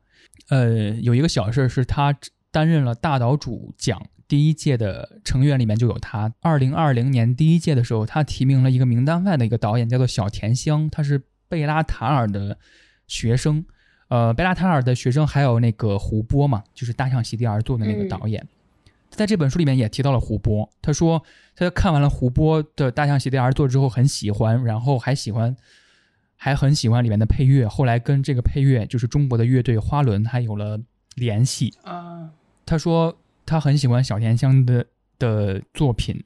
[0.49, 2.15] 呃，有一个小事儿是他
[2.51, 6.33] 担任了大岛主奖第一届的成员里面就有他。
[6.41, 12.57] 二零二零年第一届的时候，他提名了一个名单外的一个导演，叫做小田香，他是贝拉塔尔的
[13.07, 13.65] 学生。
[14.07, 18.47] 呃，贝拉塔尔的学生还有那个胡波嘛，就是《大象席地而坐》的那个导演。
[19.09, 21.21] 在这本书里面也提到了胡波，他说
[21.55, 25.55] 他看完了胡波的《大象席地而坐》之后很喜欢，然后还喜欢，
[26.37, 27.67] 还很喜欢里面的配乐。
[27.67, 30.79] 后来跟这个配乐就是中国的乐队花轮还有了
[31.15, 31.73] 联系。
[31.83, 32.29] 啊
[32.65, 34.85] 他说他很喜欢小田香的
[35.17, 36.23] 的作品，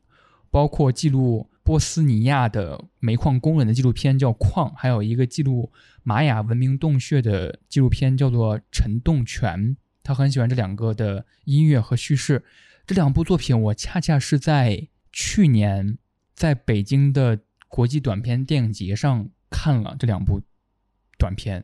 [0.52, 5.72] 包括记录波斯尼亚的煤矿工人的纪录片叫《矿》，还有一个记录
[6.04, 9.58] 玛雅文明洞穴的纪录片叫做《沉洞泉》。
[10.04, 12.44] 他很喜欢这两个的音乐和叙事。
[12.86, 15.98] 这两部作品我恰恰是在去年
[16.36, 20.42] 在北京的国际短片电影节上看了这两部
[21.18, 21.64] 短片，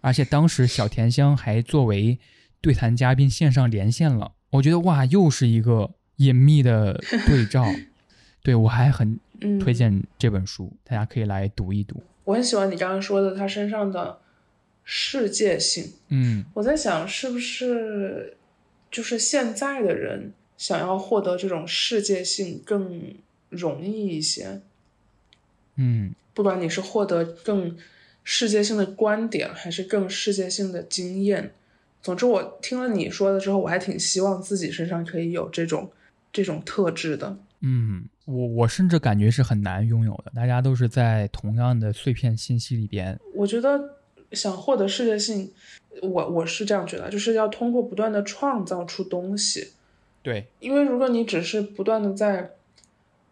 [0.00, 2.18] 而且当时小田香还作为
[2.60, 4.32] 对谈嘉宾线上连线了。
[4.50, 6.94] 我觉得哇，又是一个隐秘的
[7.26, 7.64] 对照。
[8.42, 12.02] 对我还很嗯，推荐这本书，大家可以来读一读。
[12.24, 14.18] 我很喜欢你刚刚说的他身上的
[14.84, 15.94] 世界性。
[16.08, 18.36] 嗯我在想，是不是
[18.90, 23.14] 就是现在的人想要获得这种世界性更
[23.48, 24.60] 容易一些。
[25.76, 27.76] 嗯不管你是获得更
[28.22, 31.52] 世界性的观点，还是更世界性的经验，
[32.02, 35.90] 总之我听了你说的之后，我还挺希望自己身上可以有这种
[36.32, 37.36] 这种特质的。
[37.60, 40.32] 嗯，我我甚至感觉是很难拥有的。
[40.34, 43.96] 大家都是在同样的碎片信息里边，我觉得
[44.32, 45.52] 想获得世界性，
[46.02, 49.72] 我我是这样觉得，就是要通过不断的创造出东西。
[50.24, 52.50] 对，因为如果你只是不断的在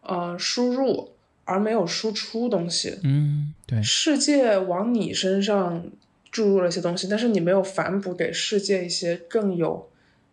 [0.02, 1.12] 呃输入，
[1.44, 5.84] 而没有输出东西，嗯，对，世界往你身上
[6.30, 9.88] 注入了一些东西，但是你没有反哺给世界一些更有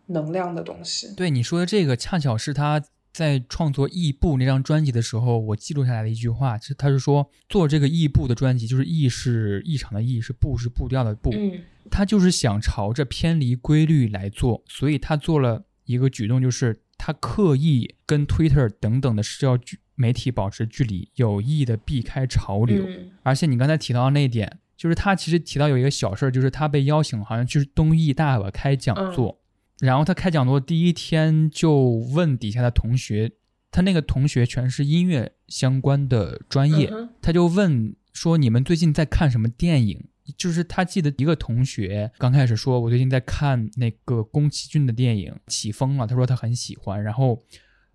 [0.06, 1.14] 能量的东西。
[1.16, 6.58] 对你说的这个，恰巧是他在创作《异步》那张专辑的时候，我记录下来的一句话。
[6.58, 11.30] 是他是说，做这个《异步》的专辑，就是“异”是异常的“异”，是“步”是步调的“步”。
[11.34, 11.58] 嗯
[11.90, 19.62] 他就是想朝着偏离规律来做，所以他做了一个举动，就是他刻意跟 Twitter 等等的社交
[19.94, 22.84] 媒体保持距离，有意的避开潮流。
[22.86, 29.40] 嗯而且你刚才提到那一点，就是他其实提到有一个小事儿，就是他被邀请好像去东艺大吧开讲座，
[29.80, 33.32] 然后他开讲座第一天就问底下的同学，
[33.70, 40.08] 他那个同学全是音乐相关的专业，嗯他就问说你们最近在看什么电影？
[40.36, 47.42] 就是他记得一个同学刚开始说，我最近在看那个宫崎骏的电影《起风了》，他说他很喜欢，然后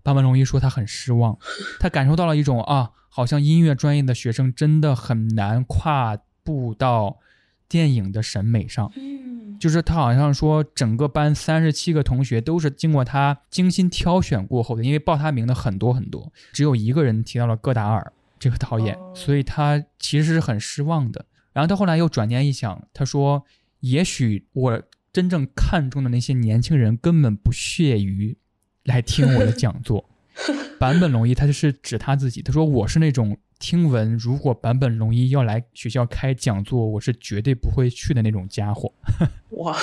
[0.04, 1.38] 坂本龙一说他很失望，
[1.80, 7.20] 他感受到了一种啊，好像音乐专业的学生真的很难跨步到
[7.68, 8.92] 电影的审美上。
[8.96, 9.26] 嗯
[9.58, 21.26] 就是他好像说，整个班三十七个同学都是经过他精心挑选过后的，因为报他名的很多很多，只有一个人提到了戈达尔这个导演，哦所以他其实是很失望的。
[21.56, 23.46] 然后他后来又转念一想，他说，
[23.80, 24.84] 也许我
[25.14, 28.38] 真正看中的那些年轻人根本不屑于
[28.84, 30.10] 来听我的讲座。
[30.78, 38.92] 坂本龙一他就是指他自己，他说我是那种听闻如果坂本龙一要来学校开讲座，我是绝对不会去的那种家伙。
[39.52, 39.78] 哇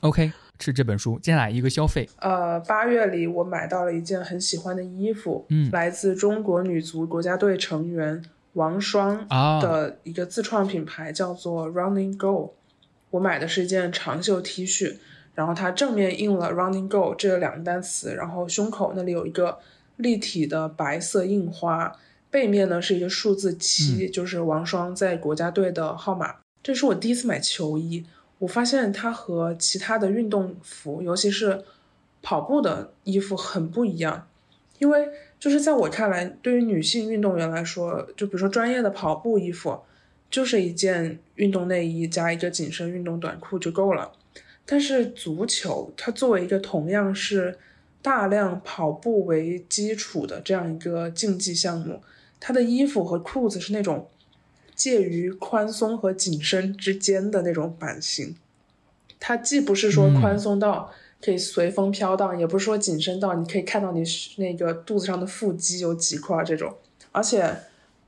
[0.00, 1.16] ，OK，是这本书。
[1.20, 8.20] 接下来一个消费，呃，八月里我买到了一件很喜欢的衣服，嗯来自中国女足国家队成员
[8.56, 12.54] 王霜啊的一个自创品牌，叫做 Running Go。
[13.10, 14.96] 我买的是一件长袖 T 恤，
[15.34, 19.58] 然后它正面印了 Running Go 这两个单词，然后胸口那里有一个
[19.96, 21.94] 立体的白色印花，
[22.30, 26.36] 背面呢是一个数字七、就是王霜在国家队的号码。
[26.62, 28.04] 这是我第一次买球衣，
[28.38, 31.62] 我发现它和其他的运动服，尤其是
[32.22, 34.26] 跑步的衣服很不一样，
[34.78, 35.08] 因为
[35.38, 39.78] 就是在我看来，对于女性运动员来说，就比如说专业的跑步衣服，
[40.30, 44.12] 就是一件运动内衣加一个紧身运动短裤就够了。
[44.64, 47.58] 但是足球，它作为一个同样是
[48.02, 52.02] 大量跑步为基础的这样一个竞技项目，
[52.40, 54.08] 它的衣服和裤子是那种
[54.74, 58.34] 介于宽松和紧身之间的那种版型。
[59.20, 60.90] 它既不是说嗯宽松到
[61.24, 64.02] 可以随风飘荡，也不是说紧身到你可以看到你
[64.36, 66.74] 那个肚子上的腹肌有几块这种。
[67.12, 67.42] 而且，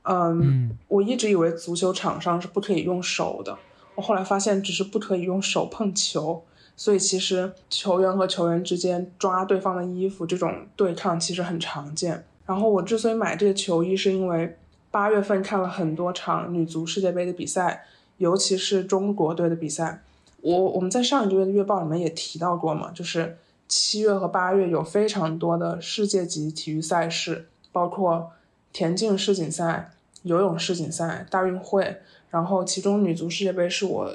[0.03, 3.57] 嗯，嗯我一直以为足球场上是不可以用手的，
[3.95, 6.43] 我后来发现只是不可以用手碰球。
[6.77, 12.23] 所以其实球员和球员之间抓对方的衣服这种对抗其实很常见。
[12.45, 14.55] 然后我之所以买这个球衣，是因为
[14.89, 17.83] 八月份看了很多场女足世界杯的比赛，
[18.17, 20.01] 尤其是中国队的比赛。
[20.41, 23.37] 我我们在上一个月的月报里面也提到过嘛，就是
[23.67, 28.31] 七月和八月有非常多的世界级体育赛事，包括
[28.71, 29.91] 田径世锦赛、
[30.23, 34.13] 游泳世锦赛、大运会，然后其中女足世界杯是我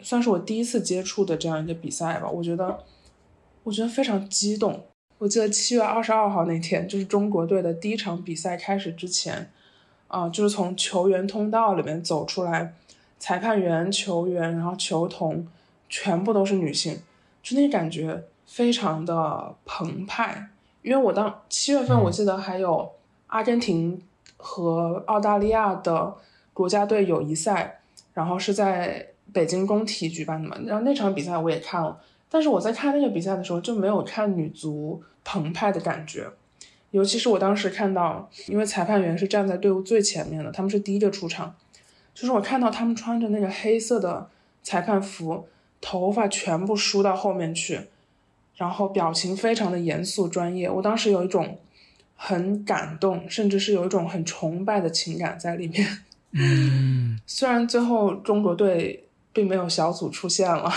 [0.00, 2.78] 算是我第一次接触的这样一个比赛吧，我觉得
[3.64, 4.84] 我觉得非常激动。
[5.18, 9.50] 我记得七月二十二号那天，就是中国队的第一场比赛开始之前，
[10.06, 12.74] 啊、就是从球员通道里面走出来，
[13.18, 15.44] 裁判员、球员，然后球童，
[15.88, 17.00] 全部都是女性，
[17.42, 20.48] 就那感觉非常的澎湃。
[20.82, 22.90] 因为我当七月份，嗯我记得还有
[23.26, 24.00] 阿根廷
[24.36, 26.14] 和澳大利亚的
[26.54, 27.80] 国家队友谊赛，
[28.14, 32.00] 然后是在北京工体举办的嘛，然后那场比赛我也看了，
[32.30, 36.30] 但是我在看那个比赛的时候就没有看女足澎湃的感觉，
[36.92, 41.54] 尤其是我当时看到，因为裁判员是站在队伍最前面的，他们是第一个出场，
[42.14, 44.30] 就是我看到他们穿着那个黑色的
[44.62, 45.46] 裁判服，
[45.80, 47.80] 头发全部梳到后面去，
[48.56, 51.58] 然后表情非常的严肃专业，我当时有一种
[52.16, 55.86] 很感动，甚至是有一种很崇拜的情感在里面。
[56.32, 60.70] 嗯 虽然最后中国队并没有小组出现了，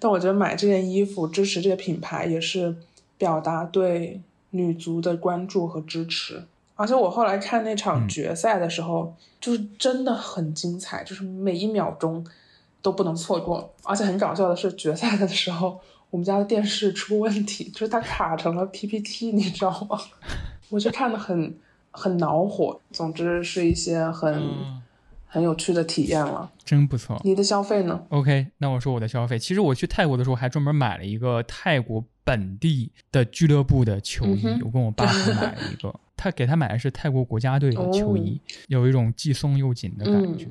[0.00, 2.74] 但我觉得买这件衣服支持这个品牌也是
[3.18, 6.44] 表达对女足的关注和支持。
[6.74, 12.26] 而且我后来看那场决赛的时候，就是真的很精彩，就是每一秒钟
[12.82, 13.72] 都不能错过。
[13.84, 15.80] 而且很搞笑的是，决赛的时候
[16.10, 19.98] 我们家的电视出问题，就是它卡成了 PPT，你知道吗？
[20.68, 21.56] 我就看的很
[21.90, 22.80] 很恼火。
[22.90, 24.42] 总之是一些很。
[25.34, 27.18] 很有趣的体验了，真不错。
[27.24, 29.38] 你的消费呢？OK，那我说我的消费。
[29.38, 34.46] 其实我去泰国的时候，还专门买了一个泰国本地的俱乐部的球衣。
[34.62, 38.38] 我跟我爸还买了一个， 他给他买的是泰国国家队的球衣，
[38.68, 40.46] 有一种既松又紧的感觉。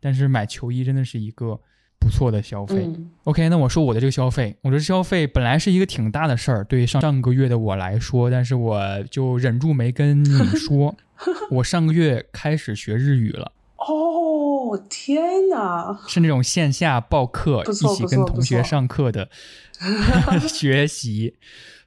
[0.00, 1.60] 但是买球衣真的是一个
[1.98, 2.90] 不错的消费。
[3.24, 10.96] OK，那我说我的这个消费，我的消费本来是一个挺大的事儿，对上上个月的我来说，但是我就忍住没跟你说，
[11.50, 13.52] 我上个月开始学日语了。
[13.76, 15.98] 哦天哪！
[16.06, 19.28] 是那种线下报课，一起跟同学上课的
[20.46, 21.36] 学习。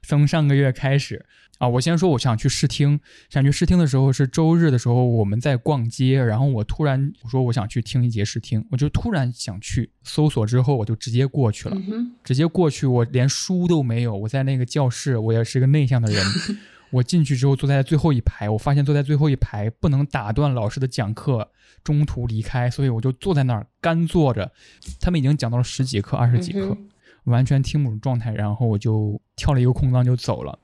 [0.02, 1.24] 从上个月开始
[1.64, 3.00] 啊，我先说我想去试听，
[3.30, 11.76] 想去试听的时候是周日的时候，我们在逛街，然后我突然我说我想去听一节试听，我就突然想去搜索之后我就直接过去了，
[12.22, 16.22] 直接过去，我连书都没有，我在那个教室，我也是个内向的人。
[16.92, 21.48] 我进去之后坐在最后一排，我发现坐在最后一排不能打断老师的讲课，
[21.82, 24.52] 中途离开，所以我就坐在那儿干坐着。
[25.00, 26.76] 他们已经讲到了十几课、二十几课，
[27.24, 30.56] 完全听不懂状态，然后我就跳了一个空档就走了。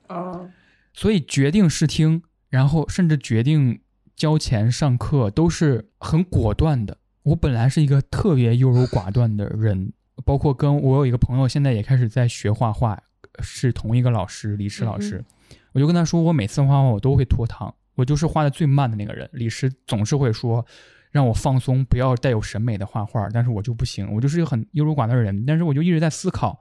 [0.92, 3.80] 所以决定试听，然后甚至决定
[4.16, 6.98] 交钱上课都是很果断的。
[7.22, 9.92] 我本来是一个特别优柔寡断的人，
[10.24, 13.00] 包括跟我有一个朋友现在也开始在学画画，
[13.40, 15.24] 是同一个老师，李石老师。
[15.72, 19.28] 我就跟他说，我每次画画我都会拖堂，我就是画的最慢的那个人。
[19.32, 20.64] 李师总是会说，
[21.12, 25.44] 让我放松，不要带有审美的画画，但是我就不行，我就是一个很优柔寡断的人。
[25.46, 26.60] 但是我就一直在思考，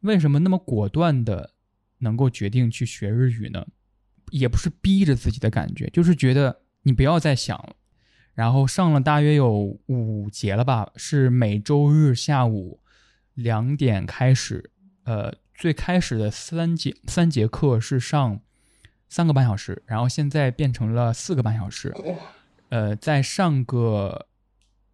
[0.00, 1.50] 为什么那么果断的
[1.98, 3.66] 能够决定去学日语呢？
[4.30, 7.76] 也不是逼着自己的感觉，就是觉得你不要再想了。
[8.34, 12.80] 然后上了大约有五节了吧，是每周日下午
[13.34, 14.70] 两点开始，
[15.04, 18.40] 呃，最开始的三节三节课是上。
[19.10, 21.94] 三个半小时，然后现在变成了四个半小时。
[22.68, 24.26] 呃，在上个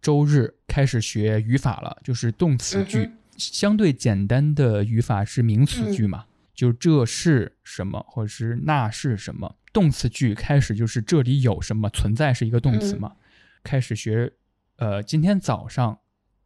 [0.01, 9.57] 周日开始学语法了，就是动词句，相对简单的语法是名词句嘛，就这是什么，或者是那是什么。
[9.73, 13.13] 动词句开始就是这里有什么存在是一个动词嘛。
[13.61, 14.31] 开始学，
[14.77, 15.99] 呃，今天早上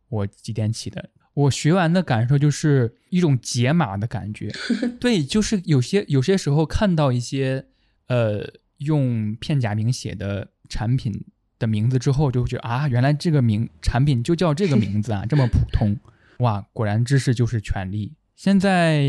[0.09, 1.11] 我几点起的？
[1.35, 4.51] 我学完的感受就是一种解码的感觉，
[4.99, 7.67] 对，就是有些有些时候看到一些
[8.07, 8.45] 呃
[8.77, 11.23] 用片假名写的产品
[11.59, 15.97] 的名字之后，就会觉得啊，原来这个名产品就叫这个名字啊，这么普通，
[16.39, 18.13] 哇，果然知识就是权力。
[18.39, 19.03] 现在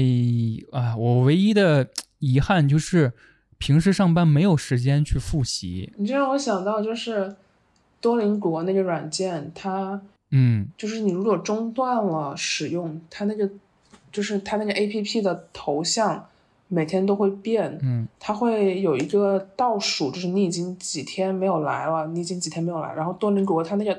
[0.72, 1.88] 啊，我唯一的
[2.18, 3.12] 遗憾就是
[3.58, 5.92] 平时上班没有时间去复习。
[5.98, 7.36] 你这让我想到就是
[8.00, 10.02] 多邻国那个软件，它。
[10.32, 13.48] 嗯，就是你如果中断了使用它那个，
[14.10, 16.26] 就是它那个 A P P 的头像，
[16.66, 23.94] 每天都会变，嗯，它会有一个倒数，就是你已经几天没有来了，你已经几天没有来，然后多邻国它那个，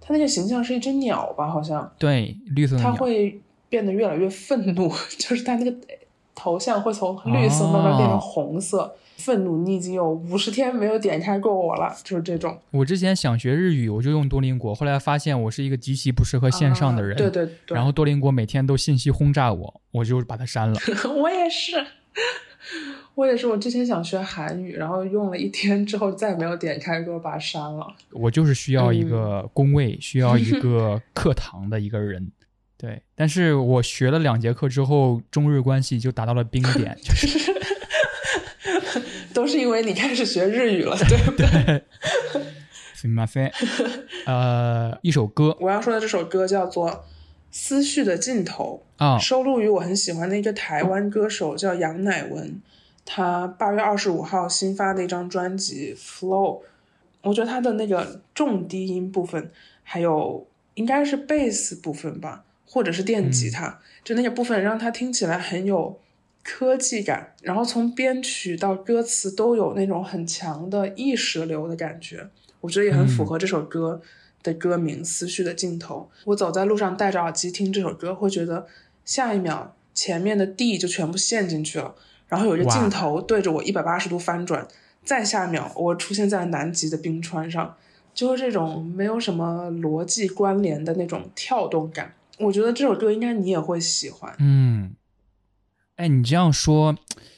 [0.00, 3.40] 它那个形象是一只鸟吧，好像，对，绿色，它会
[3.74, 4.88] 变得越来越愤怒，
[5.18, 5.76] 就是他那个
[6.32, 8.94] 头像会从绿色慢慢变成红色。
[9.16, 12.56] 愤怒，你已经有五十天没有点开过我了，就是这种。
[12.70, 17.16] 我之前想学日语，我就用多邻国，后来发现我是一个极其不适合线上的人。
[17.16, 17.74] 对对对。
[17.74, 20.78] 然后多邻国每天都信息轰炸我，我就把它删了。
[21.20, 21.84] 我也是，
[23.16, 23.48] 我也是。
[23.48, 27.86] 我之前想学韩语，然后用了一天之后再也没有点开过，把它删了。
[28.12, 32.30] 我就是需要一个工位，需要一 个课堂的一个人。
[32.77, 37.53] 对，但是我学了两节课之后，中日关系就达到了冰点，就是。
[39.33, 41.83] 都是因为你开始学日语了，对不对？
[42.95, 43.51] すみません。
[44.25, 46.89] 呃，一首歌，我要说的这首歌叫做《
[47.51, 52.61] 思绪的尽头》啊，收录于我很喜欢的一个台湾歌手叫杨乃文，
[53.05, 56.59] 他八月二十五号新发的一张专辑《Flow》，
[57.21, 59.51] 我觉得他的那个重低音部分，
[59.83, 62.43] 还有应该是贝斯部分吧，
[62.74, 65.98] 或者是电吉他，就那个部分让它听起来很有。
[66.46, 72.28] 科技感，然后从编曲到歌词都有那种很强的意识流的感觉，
[72.60, 74.02] 我觉得也很符合这首歌
[74.42, 76.10] 的歌名《思绪的尽头》。
[76.26, 78.66] 我走在路上戴着耳机听这首歌，会觉得
[79.06, 81.94] 下一秒前面的地就全部陷进去了，
[82.28, 84.68] 然后有一个镜头对着我一百八十度翻转，
[85.02, 87.74] 再下秒我出现在南极的冰川上，
[88.12, 92.12] 就是这种没有什么逻辑关联的那种跳动感。
[92.38, 94.34] 我觉得这首歌应该你也会喜欢。
[94.38, 94.96] 嗯，
[95.96, 96.96] 哎，你这样说，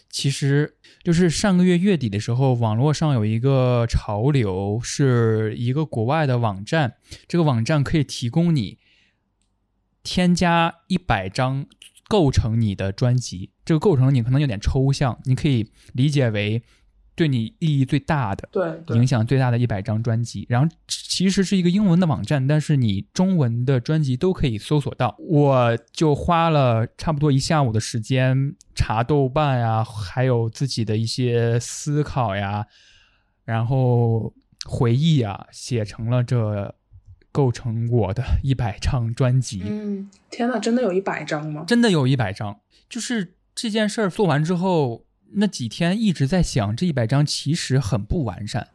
[0.09, 6.97] 其实就是上个月月底的时候，网络上有一个潮流，是一个国外的网站，
[7.29, 8.79] 这个网站可以提供你
[10.03, 11.67] 添加一百张
[12.09, 13.51] 构成你的专辑。
[13.65, 16.63] 这个构成你可能有点抽象，你可以理解为
[17.17, 18.49] 对你意义最大的。
[18.95, 25.17] 影响最大的一百张专辑，然后其实是一个英文的网站，但是你中文的专辑都可以搜索到。
[25.19, 32.67] 我就花了差不多一下午的时间查豆瓣呀，还有自己的一些思考呀，
[33.45, 34.35] 然后
[34.67, 36.75] 回忆啊，写成了这
[37.33, 39.63] 构成我的一百张专辑。
[39.65, 41.65] 嗯，天呐，真的有一百张吗？
[41.67, 42.61] 真的有一百张。
[42.91, 48.69] 就是这件事儿做完之后，那几天一直在想，这一百张其实很不完善。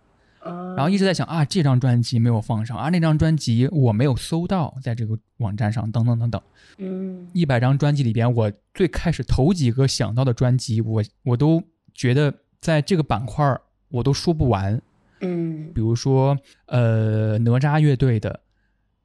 [0.43, 6.41] 嗯，然后一直在想啊，这张专辑没有放上啊，那张专辑我没有搜到，在这个网站上，等等等等。
[6.77, 11.61] 嗯一百张专辑里边，我最开始头几个想到的专辑，我我都
[11.93, 14.81] 觉得在这个板块儿我都说不完。
[15.19, 18.39] 嗯比如说，呃，哪吒乐队的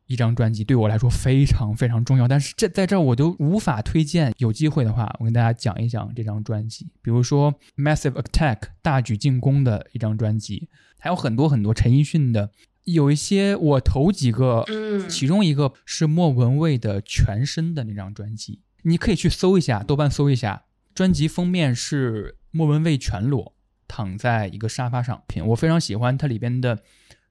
[0.07, 4.33] 一张专辑对我来说非常非常重要，但是这在这儿我都无法推荐。
[4.39, 6.87] 有机会的话，我跟大家讲一讲这张专辑。
[7.03, 10.69] 比如说 Massive Attack 大举进攻的一张专辑，
[10.99, 12.51] 还有很多很多陈奕迅的，
[12.85, 20.65] 有一些我头几个，嗯其中一个是莫文蔚的全身的那张专辑，你可以去搜一下，豆瓣搜一下，
[20.95, 23.55] 专辑封面是莫文蔚全裸
[23.89, 26.79] 躺在一个沙发上品，我非常喜欢它里边的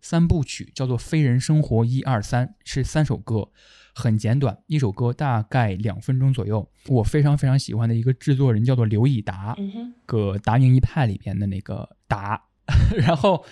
[0.05, 3.49] 三部曲，叫做《非人生活》一二三，是三首歌，
[3.95, 6.69] 很简短，一首歌大概两分钟左右。
[6.89, 12.39] 我非常非常喜欢的一个制作人叫做刘以达，嗯哼个达明一派里边的那个达，
[12.95, 13.43] 然后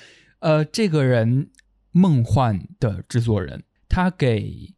[0.41, 1.49] 呃，这个人
[1.91, 4.75] 梦幻的制作人，他给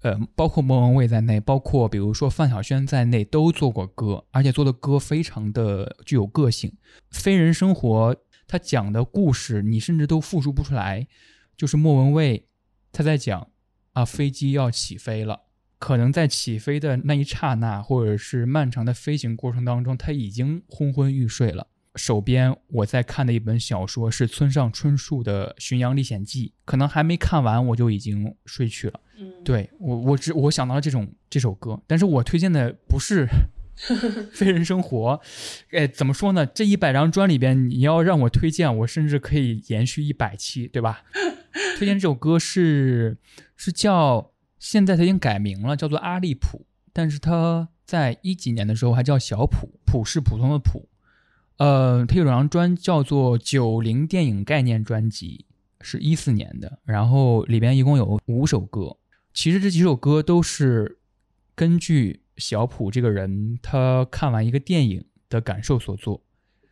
[0.00, 6.72] 呃包括莫文蔚在内，包括比如说范晓萱在内都做过歌，而且做的歌非常的具有个性。
[7.10, 8.16] 非人生活，
[8.46, 11.06] 他讲的故事你甚至都复述不出来，
[11.56, 12.46] 就是莫文蔚
[12.92, 13.48] 他在讲
[13.92, 15.42] 啊，飞机要起飞了。
[15.78, 21.66] 可能在起飞的那一刹那，或者是漫长的飞行过程当中，他已经昏昏欲睡了。
[21.96, 29.00] 手边我在看的一本小说是村上春树的《巡洋历险记》，可能还没看完我就已经睡去了。
[29.18, 33.26] 嗯，对我，我只我想到了这种这首歌，但是我推荐的不是
[34.32, 35.20] 《非人生活》。
[35.76, 36.46] 哎，怎么说呢？
[36.46, 41.02] 这一百张专里边，你要让我推荐，我甚至可以延续一百期，对吧？
[41.76, 43.18] 推荐这首歌是
[43.56, 50.88] 是叫，现在它已经改名了，叫做阿利普，但是它在一几年的时候还叫小普，普是普通的普。
[51.58, 55.46] 呃，它有张专叫做《九零电影概念专辑》，
[55.84, 58.96] 是一四年的，然后里边一共有五首歌。
[59.32, 60.98] 其实这几首歌都是
[61.54, 66.22] 根据小普这个人他看完一个电影的感受所做。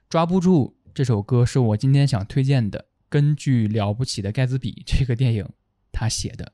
[0.09, 5.49] 抓不住这首歌是我今天想推荐的，根据《了不起的盖茨比》这个电影
[5.91, 6.53] 他写的。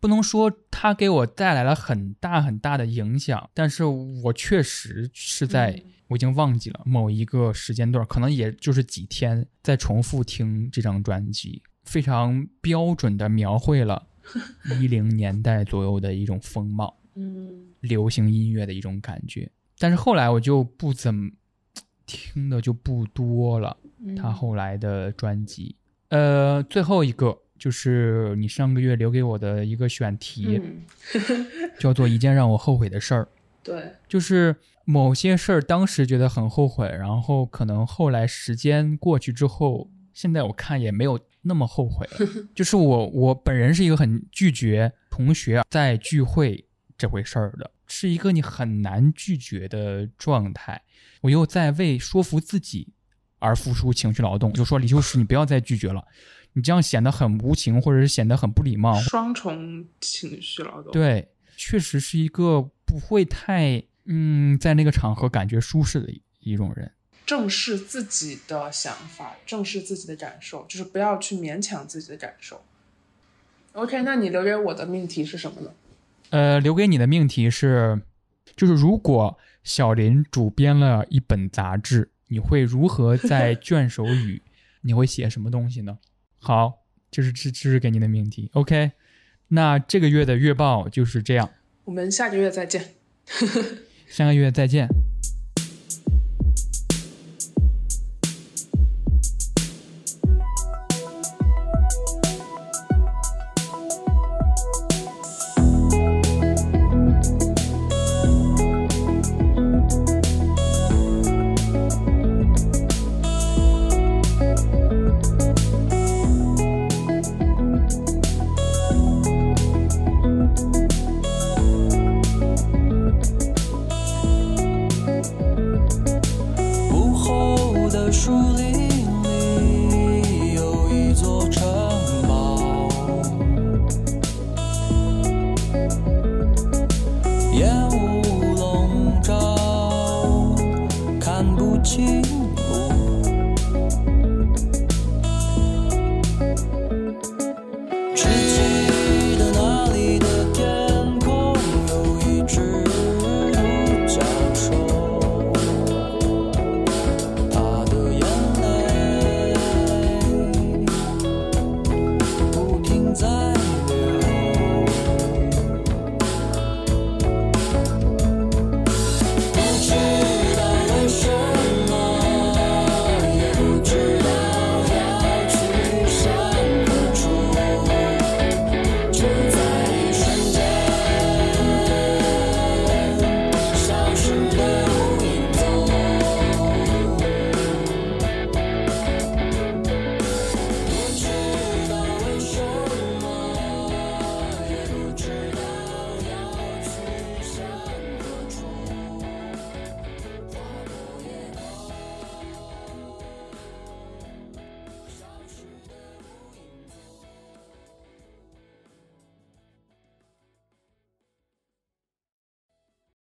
[0.00, 14.06] 不能说他给我带来了很大很大的影响，但是我确实是在、嗯我已经忘记了某一个时间段，可能也就是几天，在重复听这张专辑，非常标准的描绘了
[14.80, 19.50] 一零年代左右的一种风貌，嗯流行音乐的一种感觉。
[19.78, 21.30] 但是后来我就不怎么
[22.06, 25.74] 听的就不多了，嗯，他后来的专辑。
[26.08, 30.82] 呃，最后一个就是你上个月留给我的一个选题，嗯，
[31.78, 33.28] 叫做一件让我后悔的事儿。
[33.62, 42.26] 对，就是某些事儿当时觉得很后悔，然后可能后来时间过去之后，现在我看也没有那么后悔了。
[42.54, 46.64] 就是我我本人是一个很拒绝同学在聚会
[46.98, 50.82] 这回事儿的，是一个你很难拒绝的状态。
[51.20, 52.92] 我又在为说服自己
[53.38, 56.04] 而付出情绪劳动，就说李秋实，你不要再拒绝了，
[56.54, 66.90] 你这样显得很无情，或者是显得很不礼貌，双重情绪劳动。，对，确实是一个不会太嗯，在那个场合感觉舒适的一一种人。
[67.24, 72.64] 正视自己的想法，正视自己的感受，就是不要去勉强自己的感受。
[73.72, 75.70] OK，那你留给我的命题是什么呢？
[76.30, 78.00] 呃，留给你的命题是，
[78.56, 84.42] 就是如果小林主编了一本杂志，你会如何在 卷首语
[84.82, 85.98] 你会写什么东西呢？
[86.38, 88.50] 好，就是这这是给你的命题。
[88.52, 88.92] OK，
[89.48, 91.50] 那这个月的月报就是这样，
[91.84, 92.94] 我们下个月再见。
[94.06, 94.88] 下个月再见。